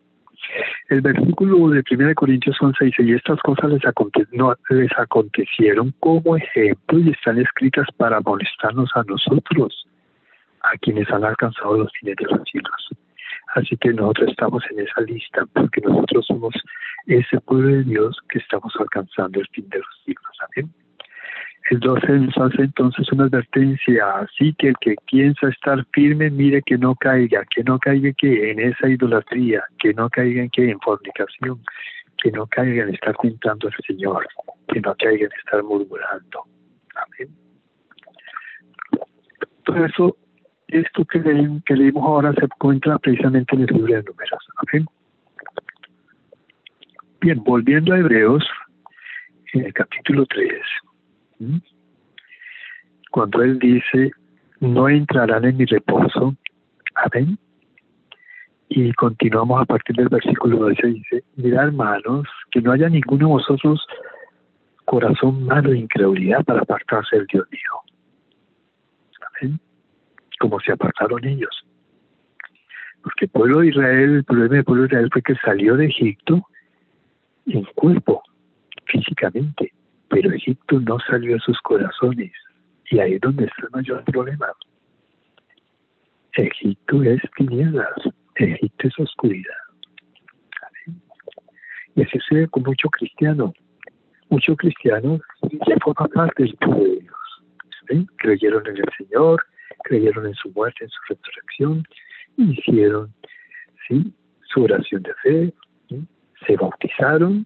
[0.89, 3.81] El versículo de 1 Corintios 11 dice, y estas cosas les,
[4.31, 9.87] no, les acontecieron como ejemplo y están escritas para molestarnos a nosotros,
[10.61, 12.89] a quienes han alcanzado los fines de los siglos.
[13.55, 16.53] Así que nosotros estamos en esa lista porque nosotros somos
[17.07, 20.37] ese pueblo de Dios que estamos alcanzando el fin de los siglos.
[20.39, 20.80] Amén.
[21.69, 26.61] El 12 nos hace entonces una advertencia, así que el que piensa estar firme, mire
[26.63, 30.69] que no caiga, que no caiga que en esa idolatría, que no caiga en que
[30.69, 31.61] en fornicación,
[32.17, 34.27] que no caiga en estar tentando al Señor,
[34.67, 36.43] que no caiga en estar murmurando.
[36.95, 37.29] Amén.
[39.63, 40.17] Todo eso,
[40.67, 41.21] esto que,
[41.65, 44.47] que leímos ahora se encuentra precisamente en el libro de números.
[44.57, 44.85] Amén.
[47.21, 48.43] Bien, volviendo a Hebreos,
[49.53, 50.49] en el capítulo 3.
[53.11, 54.11] Cuando Él dice,
[54.59, 56.35] no entrarán en mi reposo.
[56.95, 57.37] Amén.
[58.69, 63.33] Y continuamos a partir del versículo 12, dice, mira hermanos, que no haya ninguno de
[63.33, 63.85] vosotros
[64.85, 67.71] corazón malo de incredulidad para apartarse del Dios mío.
[69.41, 69.59] Amén.
[70.39, 71.65] Como se apartaron ellos.
[73.01, 75.85] Porque el pueblo de Israel, el problema del pueblo de Israel fue que salió de
[75.85, 76.45] Egipto
[77.45, 78.21] en cuerpo,
[78.85, 79.73] físicamente,
[80.11, 82.31] pero Egipto no salió de sus corazones.
[82.91, 84.47] Y ahí es donde está el mayor problema.
[86.33, 87.89] Egipto es tinieblas,
[88.35, 89.55] Egipto es oscuridad.
[91.95, 93.51] Y así sucede con muchos cristianos.
[94.29, 95.21] Muchos cristianos
[95.67, 98.07] ya forman parte del pueblo de Dios.
[98.17, 99.45] Creyeron en el Señor,
[99.83, 101.83] creyeron en su muerte, en su resurrección,
[102.37, 103.13] hicieron
[103.87, 104.13] ¿sí?
[104.53, 105.53] su oración de fe,
[106.45, 107.45] se bautizaron,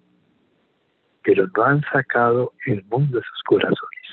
[1.25, 4.05] pero no han sacado el mundo de sus corazones.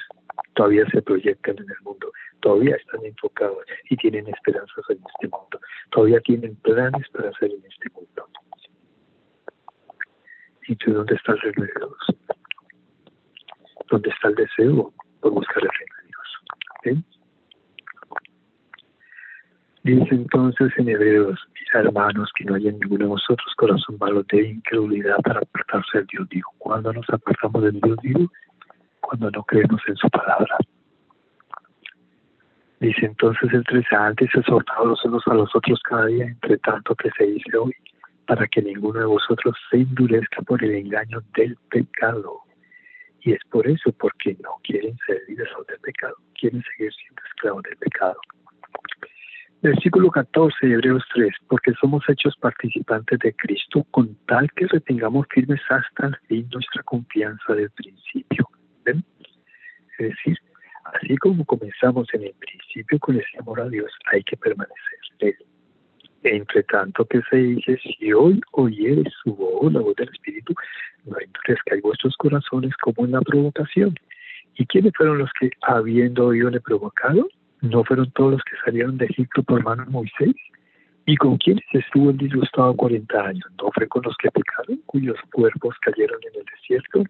[0.55, 2.11] Todavía se proyectan en el mundo,
[2.41, 3.59] todavía están enfocados
[3.91, 5.61] y tienen esperanzas en este mundo,
[5.91, 8.27] todavía tienen planes para hacer en este mundo.
[10.67, 12.37] ¿Y dónde está el reino de Dios?
[13.91, 17.07] ¿Dónde está el deseo por buscar el reino de Dios?
[19.83, 21.39] Dice entonces en Hebreos,
[21.81, 26.29] hermanos, que no haya ninguno de vosotros corazón malo de incredulidad para apartarse del Dios
[26.29, 26.49] vivo.
[26.59, 28.31] Cuando nos apartamos del Dios vivo,
[29.01, 30.57] cuando no creemos en su palabra.
[32.81, 37.11] Dice entonces 13, antes exhortados los unos a los otros cada día, entre tanto que
[37.17, 37.73] se dice hoy,
[38.27, 42.41] para que ninguno de vosotros se endurezca por el engaño del pecado.
[43.21, 47.63] Y es por eso, porque no quieren ser libres del pecado, quieren seguir siendo esclavos
[47.63, 48.21] del pecado.
[49.63, 55.25] Versículo 14 de Hebreos 3, porque somos hechos participantes de Cristo con tal que retengamos
[55.31, 58.49] firmes hasta el fin nuestra confianza del principio.
[58.85, 59.05] ¿Ven?
[59.99, 60.37] Es decir,
[60.95, 65.37] así como comenzamos en el principio con ese amor a Dios, hay que permanecer
[66.25, 70.55] Entre tanto que se dice, si hoy oyeres su voz, la voz del Espíritu,
[71.05, 73.95] no endurezcáis vuestros corazones como en la provocación.
[74.57, 77.29] ¿Y quiénes fueron los que, habiendo oído, le provocaron?
[77.63, 80.35] ¿No fueron todos los que salieron de Egipto por mano de Moisés?
[81.07, 83.45] ¿Y con quiénes estuvo el disgustado cuarenta años?
[83.57, 87.05] ¿No fue con los que pecaron, cuyos cuerpos cayeron en el desierto?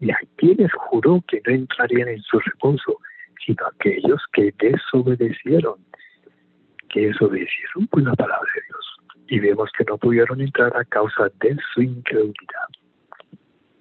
[0.00, 2.98] ¿Y a quienes juró que no entrarían en su reposo,
[3.44, 5.76] sino aquellos que desobedecieron?
[6.90, 8.96] Que desobedecieron pues la palabra de Dios.
[9.28, 12.68] Y vemos que no pudieron entrar a causa de su incredulidad.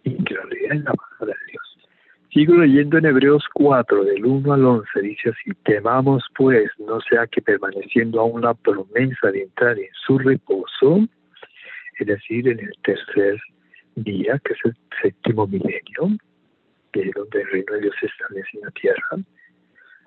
[0.05, 1.62] Incredulidad en la palabra de Dios.
[2.33, 7.27] Sigo leyendo en Hebreos 4, del 1 al 11, dice así, temamos pues, no sea
[7.27, 11.07] que permaneciendo aún la promesa de entrar en su reposo,
[11.99, 13.39] es decir, en el tercer
[13.97, 16.17] día, que es el séptimo milenio,
[16.91, 19.09] que es donde el reino de Dios se establece en la tierra,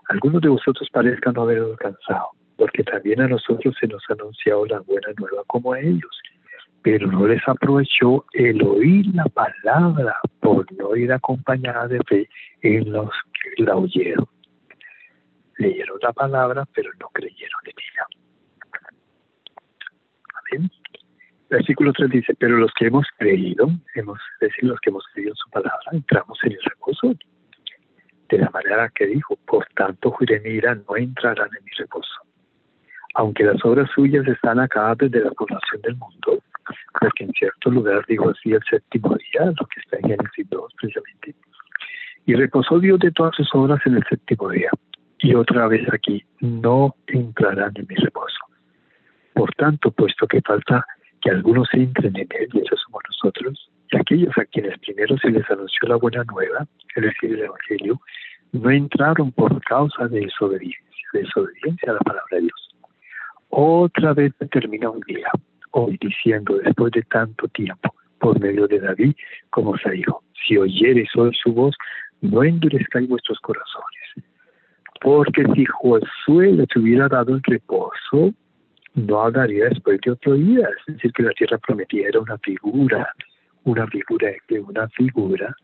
[0.09, 4.67] algunos de vosotros parezcan no haber alcanzado, porque también a nosotros se nos ha anunciado
[4.67, 6.21] la buena nueva como a ellos
[6.87, 12.29] pero no les aprovechó el oír la palabra por no ir acompañada de fe
[12.63, 14.29] en los que la oyeron.
[15.59, 18.07] Leyeron la palabra, pero no creyeron en ella.
[20.33, 20.71] Amén.
[21.51, 25.33] Versículo 3 dice, pero los que hemos creído, hemos, es decir, los que hemos creído
[25.33, 27.17] en su palabra, entramos en el reposo.
[28.29, 32.15] De la manera que dijo, por tanto, juré mira, no entrarán en mi reposo.
[33.15, 36.41] Aunque las obras suyas están acá desde la población del mundo,
[37.01, 40.73] porque en cierto lugar dijo así el séptimo día, lo que está en Génesis 2
[40.81, 41.35] precisamente.
[42.27, 44.71] Y reposó Dios de todas sus obras en el séptimo día.
[45.19, 48.39] Y otra vez aquí, no entrarán en mi reposo.
[49.35, 50.85] Por tanto, puesto que falta
[51.23, 55.31] que algunos entren en él, y esos somos nosotros, y aquellos a quienes primero se
[55.31, 58.01] les anunció la buena nueva, es decir, el Evangelio,
[58.53, 62.75] no entraron por causa de desobediencia, de desobediencia a la palabra de Dios.
[63.49, 65.29] Otra vez termina un día,
[65.73, 69.15] hoy diciendo después de tanto tiempo, por medio de David,
[69.51, 71.75] como se dijo, si oyeres hoy su voz,
[72.21, 74.31] no endurezcáis vuestros corazones.
[75.01, 78.33] Porque si Josué les hubiera dado el reposo,
[78.95, 80.69] no hablaría después de otro día.
[80.87, 83.13] Es decir, que la tierra prometida era una figura,
[83.65, 85.55] una figura de una figura,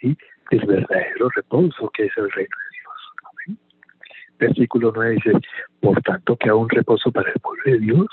[0.00, 0.16] ¿sí?
[0.50, 3.58] del verdadero reposo que es el reino de Dios.
[4.38, 5.32] Versículo 9 dice,
[5.80, 8.08] por tanto que un reposo para el pueblo de Dios,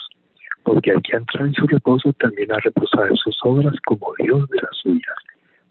[0.63, 4.47] porque hay que entrar en su reposo también a reposar en sus obras como Dios
[4.49, 5.15] de las suyas.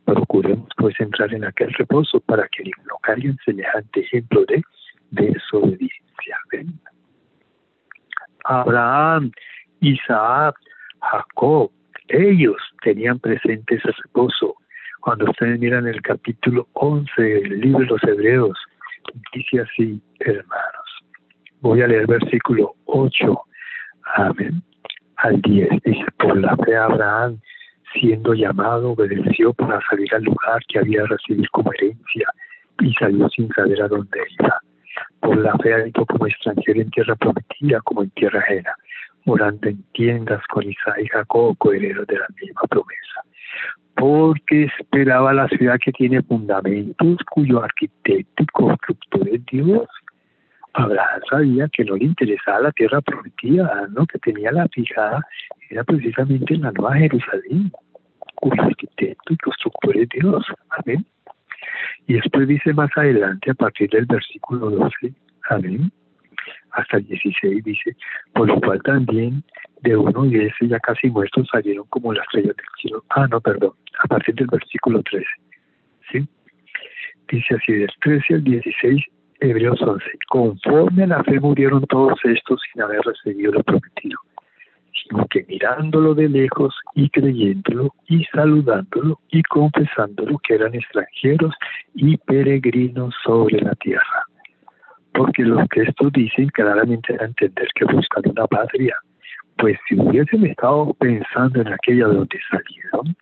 [0.05, 4.63] Procuremos pues entrar en aquel reposo para que no caigan semejante ejemplo de
[5.11, 6.39] desobediencia.
[8.45, 9.31] Abraham,
[9.81, 10.57] Isaac,
[11.01, 11.71] Jacob,
[12.09, 14.55] ellos tenían presente ese reposo.
[15.01, 18.59] Cuando ustedes miran el capítulo 11 del libro de los Hebreos,
[19.33, 21.05] dice así, hermanos.
[21.61, 23.41] Voy a leer versículo 8.
[24.17, 24.63] Amén
[25.19, 25.69] al 10.
[25.85, 27.39] Dice, por la fe Abraham,
[27.93, 32.29] siendo llamado, obedeció para salir al lugar que había recibido como herencia
[32.81, 34.61] y salió sin saber a dónde iba.
[35.21, 38.75] Por la fe habitó como extranjero en tierra prometida como en tierra ajena,
[39.25, 43.23] morando en tiendas con Isaac y Jacob, coherederos de la misma promesa.
[43.95, 49.89] Porque esperaba la ciudad que tiene fundamentos, cuyo arquitecto y constructor es Dios.
[50.75, 54.07] Abraham sabía que no le interesaba la tierra prometida, ¿no?
[54.07, 55.21] que tenía la fijada,
[55.71, 57.73] era precisamente la Nueva Jerusalén,
[58.37, 60.45] cuyo arquitecto y constructor es Dios.
[60.71, 61.05] Amén.
[62.07, 65.13] Y después dice más adelante, a partir del versículo 12,
[65.51, 65.91] amén,
[66.73, 67.97] hasta el 16, dice,
[68.33, 69.43] por lo cual también
[69.83, 73.05] de uno y ese ya casi muertos salieron como las estrellas del cielo.
[73.11, 75.27] Ah, no, perdón, a partir del versículo 13.
[76.11, 76.29] ¿sí?
[77.31, 79.05] Dice así, del 13 al 16,
[79.41, 80.05] Hebreos 11.
[80.29, 84.19] Conforme a la fe murieron todos estos sin haber recibido lo prometido,
[84.93, 91.55] sino que mirándolo de lejos y creyéndolo y saludándolo y confesándolo que eran extranjeros
[91.95, 94.25] y peregrinos sobre la tierra.
[95.13, 98.97] Porque lo que estos dicen claramente era entender que buscan una patria.
[99.57, 103.17] Pues si hubiesen estado pensando en aquella de donde salieron,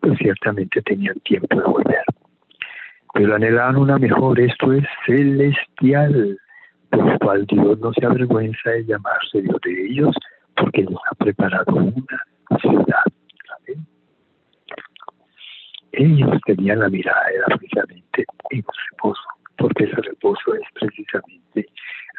[0.00, 2.04] pues ciertamente tenían tiempo de volver
[3.12, 6.38] pero anhelan una mejor, esto es celestial,
[6.90, 10.16] por lo cual Dios no se avergüenza de llamarse Dios de ellos,
[10.56, 12.24] porque les ha preparado una
[12.60, 13.02] ciudad.
[15.92, 19.22] Ellos tenían la mirada era precisamente en reposo,
[19.58, 21.66] porque ese reposo es precisamente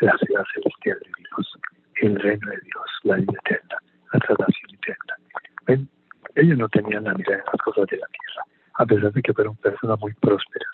[0.02, 1.60] la ciudad celestial de Dios,
[2.02, 3.78] el reino de Dios, la vida eterna,
[4.14, 5.88] la salvación eterna.
[6.36, 8.46] Ellos no tenían la mirada en las cosas de la tierra,
[8.76, 10.70] a pesar de que fueron personas muy prósperas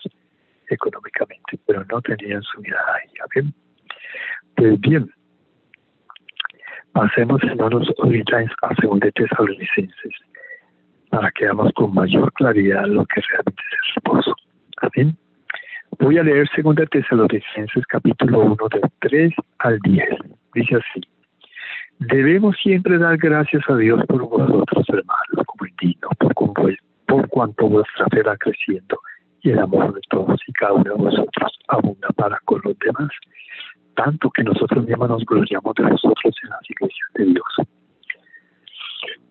[0.68, 3.42] económicamente, pero no tenían su mirada ahí.
[4.56, 5.10] Pues bien,
[6.92, 10.14] pasemos hermanos ahorita a segundo de Tesalonicenses
[11.10, 14.34] para que veamos con mayor claridad lo que realmente es el reposo.
[14.82, 15.16] Amén.
[16.00, 20.08] Voy a leer segunda Tesalonicenses capítulo 1 del 3 al 10.
[20.54, 21.00] Dice así.
[22.00, 26.34] Debemos siempre dar gracias a Dios por vosotros, hermanos, como el digno, por,
[27.08, 29.00] por cuanto vuestra fe va creciendo
[29.40, 33.10] y el amor de todos y cada uno de vosotros abunda para con los demás,
[33.96, 37.68] tanto que nosotros mismos nos gloriamos de vosotros en las iglesias de Dios.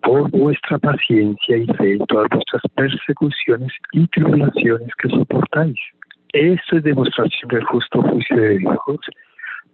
[0.02, 5.78] Por vuestra paciencia y fe en todas vuestras persecuciones y tribulaciones que soportáis.
[6.32, 9.00] Esto es demostración del justo juicio de Dios,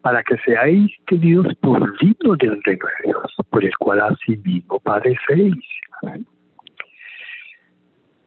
[0.02, 5.64] para que seáis tenidos por dignos del reino de Dios, por el cual asimismo padecéis.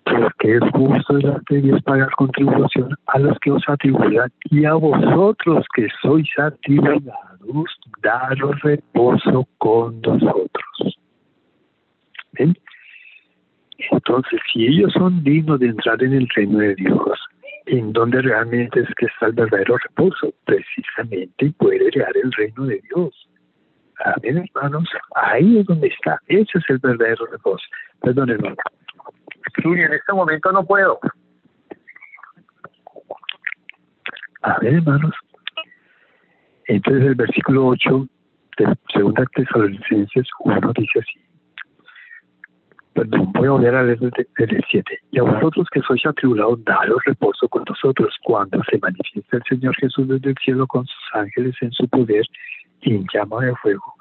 [0.09, 4.73] Porque es justo delante de Dios pagar contribución a los que os atribulan y a
[4.73, 10.97] vosotros que sois atribulados, daros reposo con nosotros.
[13.91, 17.19] Entonces, si ellos son dignos de entrar en el reino de Dios,
[17.65, 22.81] en donde realmente es que está el verdadero reposo, precisamente puede crear el reino de
[22.89, 23.29] Dios.
[24.05, 24.87] Amén, hermanos.
[25.15, 26.19] Ahí es donde está.
[26.27, 27.65] Ese es el verdadero reposo.
[28.01, 28.55] Perdón, hermano.
[29.55, 30.99] Sí, en este momento no puedo.
[34.41, 35.13] A ver, hermanos.
[36.67, 38.07] Entonces el versículo 8
[38.57, 41.27] de 2 Tesalonicenses 1 dice así
[42.97, 43.99] perdón, voy a volver a leer
[44.37, 44.99] el 7.
[45.11, 49.75] Y a vosotros que sois atribulados, daros reposo con nosotros cuando se manifiesta el Señor
[49.75, 52.25] Jesús desde el cielo con sus ángeles en su poder
[52.81, 53.93] y en llama de fuego,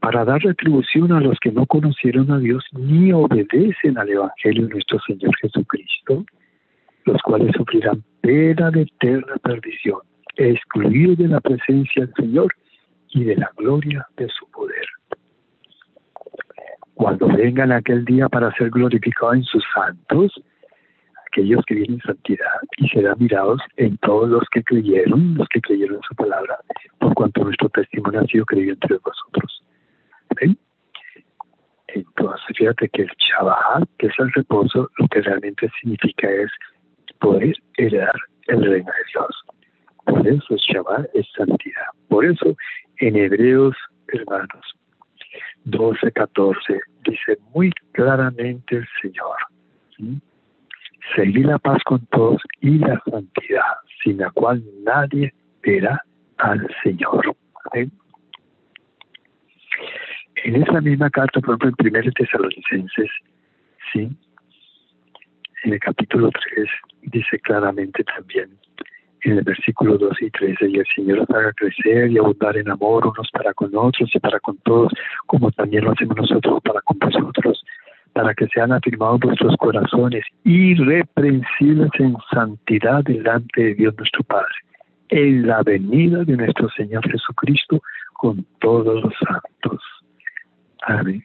[0.00, 4.74] para dar retribución a los que no conocieron a Dios ni obedecen al Evangelio de
[4.74, 6.24] nuestro Señor Jesucristo,
[7.04, 10.00] los cuales sufrirán pena de eterna perdición,
[10.36, 12.54] excluidos de la presencia del Señor
[13.10, 14.86] y de la gloria de su poder
[16.96, 20.32] cuando vengan aquel día para ser glorificados en sus santos,
[21.26, 25.60] aquellos que vienen en santidad, y serán mirados en todos los que creyeron, los que
[25.60, 26.58] creyeron en su palabra,
[26.98, 29.62] por cuanto nuestro testimonio ha sido creído entre vosotros.
[31.88, 36.50] Entonces, fíjate que el Shabbat, que es el reposo, lo que realmente significa es
[37.20, 38.14] poder heredar
[38.48, 39.44] el reino de Dios.
[40.04, 41.86] Por eso Shabbat es santidad.
[42.08, 42.54] Por eso,
[42.98, 43.76] en Hebreos,
[44.08, 44.76] hermanos,
[45.64, 49.36] 12, 14, dice muy claramente el Señor,
[51.14, 55.32] seguir la paz con todos y la santidad, sin la cual nadie
[55.62, 56.00] verá
[56.38, 57.34] al Señor.
[60.46, 63.10] En esa misma carta, por ejemplo, en 1 Tesalonicenses,
[63.92, 64.08] ¿sí?
[65.64, 66.68] en el capítulo 3,
[67.02, 68.50] dice claramente también,
[69.22, 72.70] en el versículo 12 y 13, y el Señor os haga crecer y abundar en
[72.70, 74.92] amor unos para con otros y para con todos,
[75.26, 77.64] como también lo hacemos nosotros para con vosotros,
[78.12, 84.54] para que sean afirmados vuestros corazones irreprensibles en santidad delante de Dios nuestro Padre,
[85.08, 87.82] en la venida de nuestro Señor Jesucristo
[88.12, 89.82] con todos los santos.
[90.86, 91.22] Amén.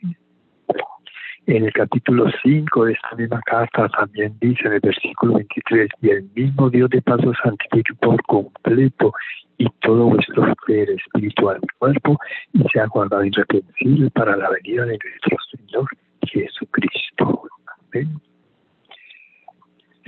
[1.46, 6.10] En el capítulo 5 de esta misma carta también dice en el versículo 23, y
[6.10, 9.14] el mismo Dios de paz os santifique por completo
[9.60, 12.18] y todo vuestro ser espiritual y cuerpo
[12.54, 15.88] y sea guardado irreprensible para la venida de nuestro Señor
[16.26, 17.44] Jesucristo.
[17.94, 18.20] Amén.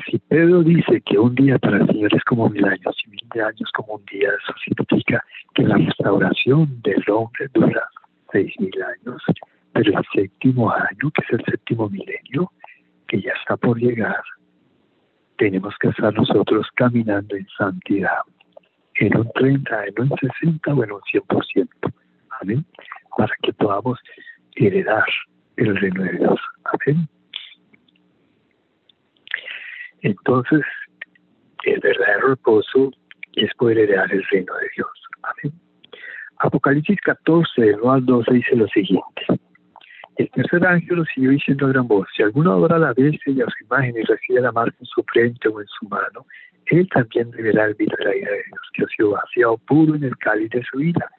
[0.09, 3.41] Si Pedro dice que un día para el Señor es como mil años y mil
[3.41, 5.23] años como un día, eso significa
[5.53, 7.83] que la restauración del hombre dura
[8.33, 9.23] seis mil años
[9.73, 12.51] pero el séptimo año, que es el séptimo milenio,
[13.07, 14.23] que ya está por llegar,
[15.37, 18.21] tenemos que estar nosotros caminando en santidad,
[18.95, 21.67] en un 30, en un 60 o en un 100%,
[22.39, 22.65] ¿amén?
[23.17, 23.99] Para que podamos
[24.55, 25.05] heredar
[25.57, 27.09] el reino de Dios, ¿amén?
[30.01, 30.61] Entonces,
[31.65, 32.91] el verdadero reposo
[33.33, 35.02] es poder heredar el reino de Dios.
[36.43, 39.25] Apocalipsis 14, 1 al 12 dice lo siguiente.
[40.17, 43.41] El tercer ángel lo siguió diciendo a gran voz, si alguno adora la bestia y
[43.41, 46.25] a su imagen y recibe la marca en su frente o en su mano,
[46.65, 49.95] él también beberá el vino de la ira de Dios, que ha sido vaciado puro
[49.95, 51.09] en el cáliz de su ira,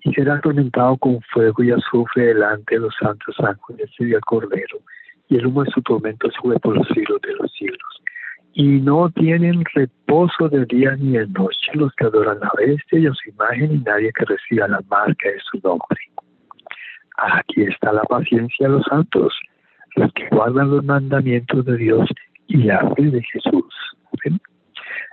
[0.00, 4.78] y será atormentado con fuego y azufre delante de los santos ángeles y del Cordero,
[5.28, 7.83] y el humo de su tormento sube por los siglos de los siglos.
[8.54, 13.06] Y no tienen reposo de día ni de noche los que adoran la bestia y
[13.06, 16.00] a su imagen y nadie que reciba la marca de su nombre.
[17.16, 19.34] Aquí está la paciencia de los santos,
[19.96, 22.08] los que guardan los mandamientos de Dios
[22.46, 23.74] y la fe de Jesús.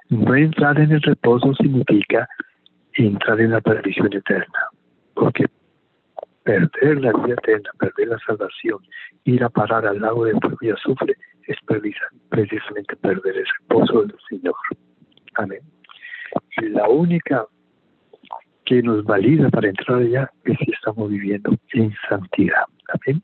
[0.09, 2.27] No entrar en el reposo significa
[2.93, 4.59] entrar en la perdición eterna,
[5.13, 5.45] porque
[6.43, 8.79] perder la vida eterna, perder la salvación,
[9.25, 11.15] ir a parar al lago de fuego y azufre,
[11.47, 11.57] es
[12.29, 14.55] precisamente perder el reposo del Señor.
[15.35, 15.61] Amén.
[16.61, 17.45] La única
[18.65, 22.63] que nos valida para entrar allá es si estamos viviendo en santidad.
[22.89, 23.21] Amén.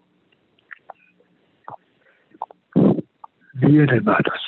[3.54, 4.42] Bien, hermanos.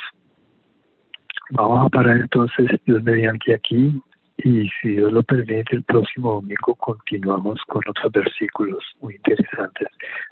[1.52, 4.00] Vamos a parar entonces, Dios mediante aquí,
[4.44, 9.88] y si Dios lo permite, el próximo domingo continuamos con otros versículos muy interesantes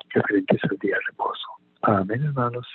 [0.10, 1.48] referentes al día de reposo.
[1.82, 2.68] Amén, hermanos.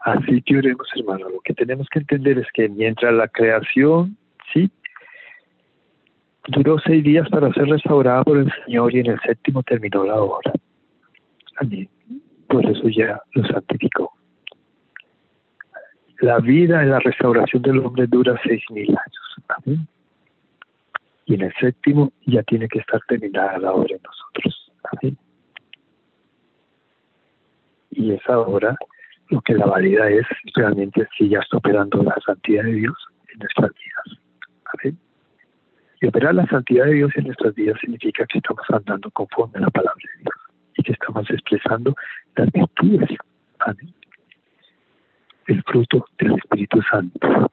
[0.00, 1.30] Así que oremos, hermanos.
[1.32, 4.16] Lo que tenemos que entender es que mientras la creación,
[4.52, 4.70] sí,
[6.48, 10.20] duró seis días para ser restaurada por el Señor y en el séptimo terminó la
[10.20, 10.52] obra.
[11.56, 11.88] Amén.
[12.48, 14.12] Por eso ya lo santificó.
[16.22, 19.36] La vida en la restauración del hombre dura seis mil años.
[19.48, 19.88] Amén.
[21.26, 24.72] Y en el séptimo ya tiene que estar terminada la obra en nosotros.
[24.84, 25.18] Amén.
[27.90, 28.76] Y esa obra
[29.30, 30.24] lo que la valida es
[30.54, 32.96] realmente si ya está operando la santidad de Dios
[33.32, 34.20] en nuestras vidas.
[34.66, 34.98] Amén.
[36.00, 39.62] Y operar la santidad de Dios en nuestras vidas significa que estamos andando conforme a
[39.62, 40.34] la palabra de Dios
[40.76, 41.96] y que estamos expresando
[42.36, 43.10] las virtudes.
[45.52, 47.50] Amén el fruto del Espíritu Santo.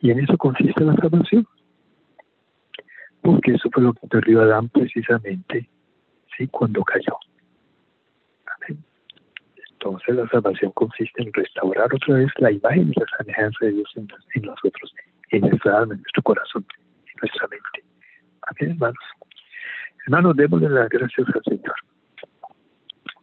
[0.00, 1.46] Y en eso consiste la salvación.
[3.20, 5.68] Porque eso fue lo que perdió Adán precisamente
[6.36, 6.46] ¿sí?
[6.48, 7.16] cuando cayó.
[9.72, 13.90] Entonces la salvación consiste en restaurar otra vez la imagen y la semejanza de Dios
[13.96, 14.08] en,
[14.42, 14.94] nosotros,
[15.30, 17.84] en nuestra alma, en nuestro corazón, en nuestra mente.
[18.42, 19.04] Amén, hermanos.
[20.06, 21.74] Hermanos, démosle las gracias al Señor.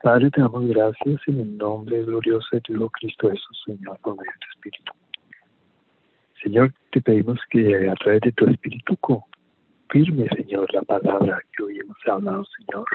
[0.04, 4.18] Padre, te damos gracias en el nombre glorioso de tu Hijo Cristo Jesús, Señor, por
[4.18, 4.94] medio de tu Espíritu.
[6.42, 11.80] Señor, te pedimos que a través de tu Espíritu confirme, Señor, la palabra que hoy
[11.80, 12.86] hemos hablado, Señor,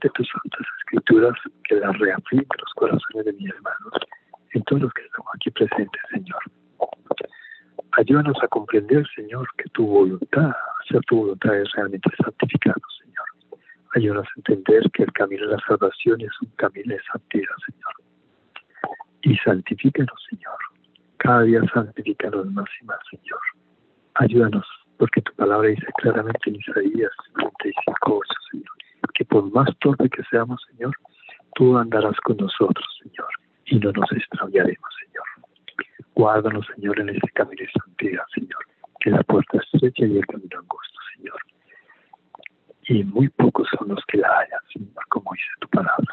[0.00, 1.34] de tus santas escrituras,
[1.64, 3.92] que las reafirme los corazones de mis hermanos,
[4.54, 6.40] en todos los que estamos aquí presentes, Señor.
[7.98, 12.99] Ayúdanos a comprender, Señor, que tu voluntad, hacer tu voluntad es realmente santificarnos,
[13.94, 17.94] a entender que el camino de la salvación es un camino de santidad, Señor.
[19.22, 20.56] Y santifícanos, Señor.
[21.18, 23.40] Cada día santifícanos más y más, Señor.
[24.14, 28.70] Ayúdanos, porque tu palabra dice claramente en Isaías 35, Señor,
[29.14, 30.94] que por más torpe que seamos, Señor,
[31.54, 33.28] tú andarás con nosotros, Señor,
[33.66, 35.24] y no nos extraviaremos, Señor.
[36.14, 38.64] Guárdanos, Señor, en este camino de santidad, Señor,
[39.00, 41.40] que la puerta estrecha y el camino angosto, Señor
[42.90, 46.12] y muy pocos son los que la hayan, Señor, como dice tu palabra.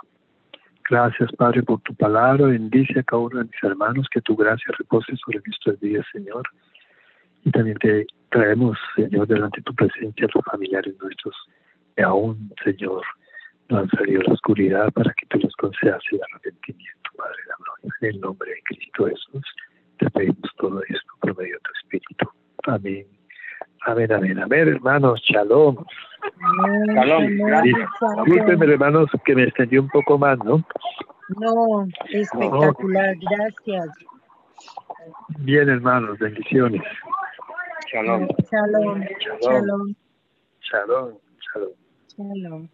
[0.87, 2.45] Gracias, Padre, por tu palabra.
[2.45, 6.43] Bendice a cada uno de mis hermanos, que tu gracia repose sobre nuestros días, Señor.
[7.43, 11.35] Y también te traemos, Señor, delante de tu presencia a los familiares nuestros,
[11.95, 13.01] que aún, Señor,
[13.69, 17.49] no han salido de la oscuridad para que tú les concedas el arrepentimiento, Padre de
[17.49, 17.97] la gloria.
[18.01, 19.43] En el nombre de Cristo Jesús,
[19.97, 22.29] te pedimos todo esto por medio de tu Espíritu.
[22.67, 23.16] Amén.
[23.85, 25.21] Amén, amén, amén, hermanos.
[25.21, 25.77] Shalom.
[26.93, 27.27] Shalom.
[28.25, 30.63] Disculpenme, hermanos, que me extendí un poco más, ¿no?
[31.39, 33.15] No, espectacular.
[33.29, 33.89] Gracias.
[35.39, 36.17] Bien, hermanos.
[36.19, 36.81] Bendiciones.
[37.91, 38.27] Shalom.
[38.51, 39.01] Shalom.
[39.41, 39.95] Shalom.
[40.61, 41.17] Shalom.
[41.39, 41.73] Shalom.
[42.15, 42.69] Shalom.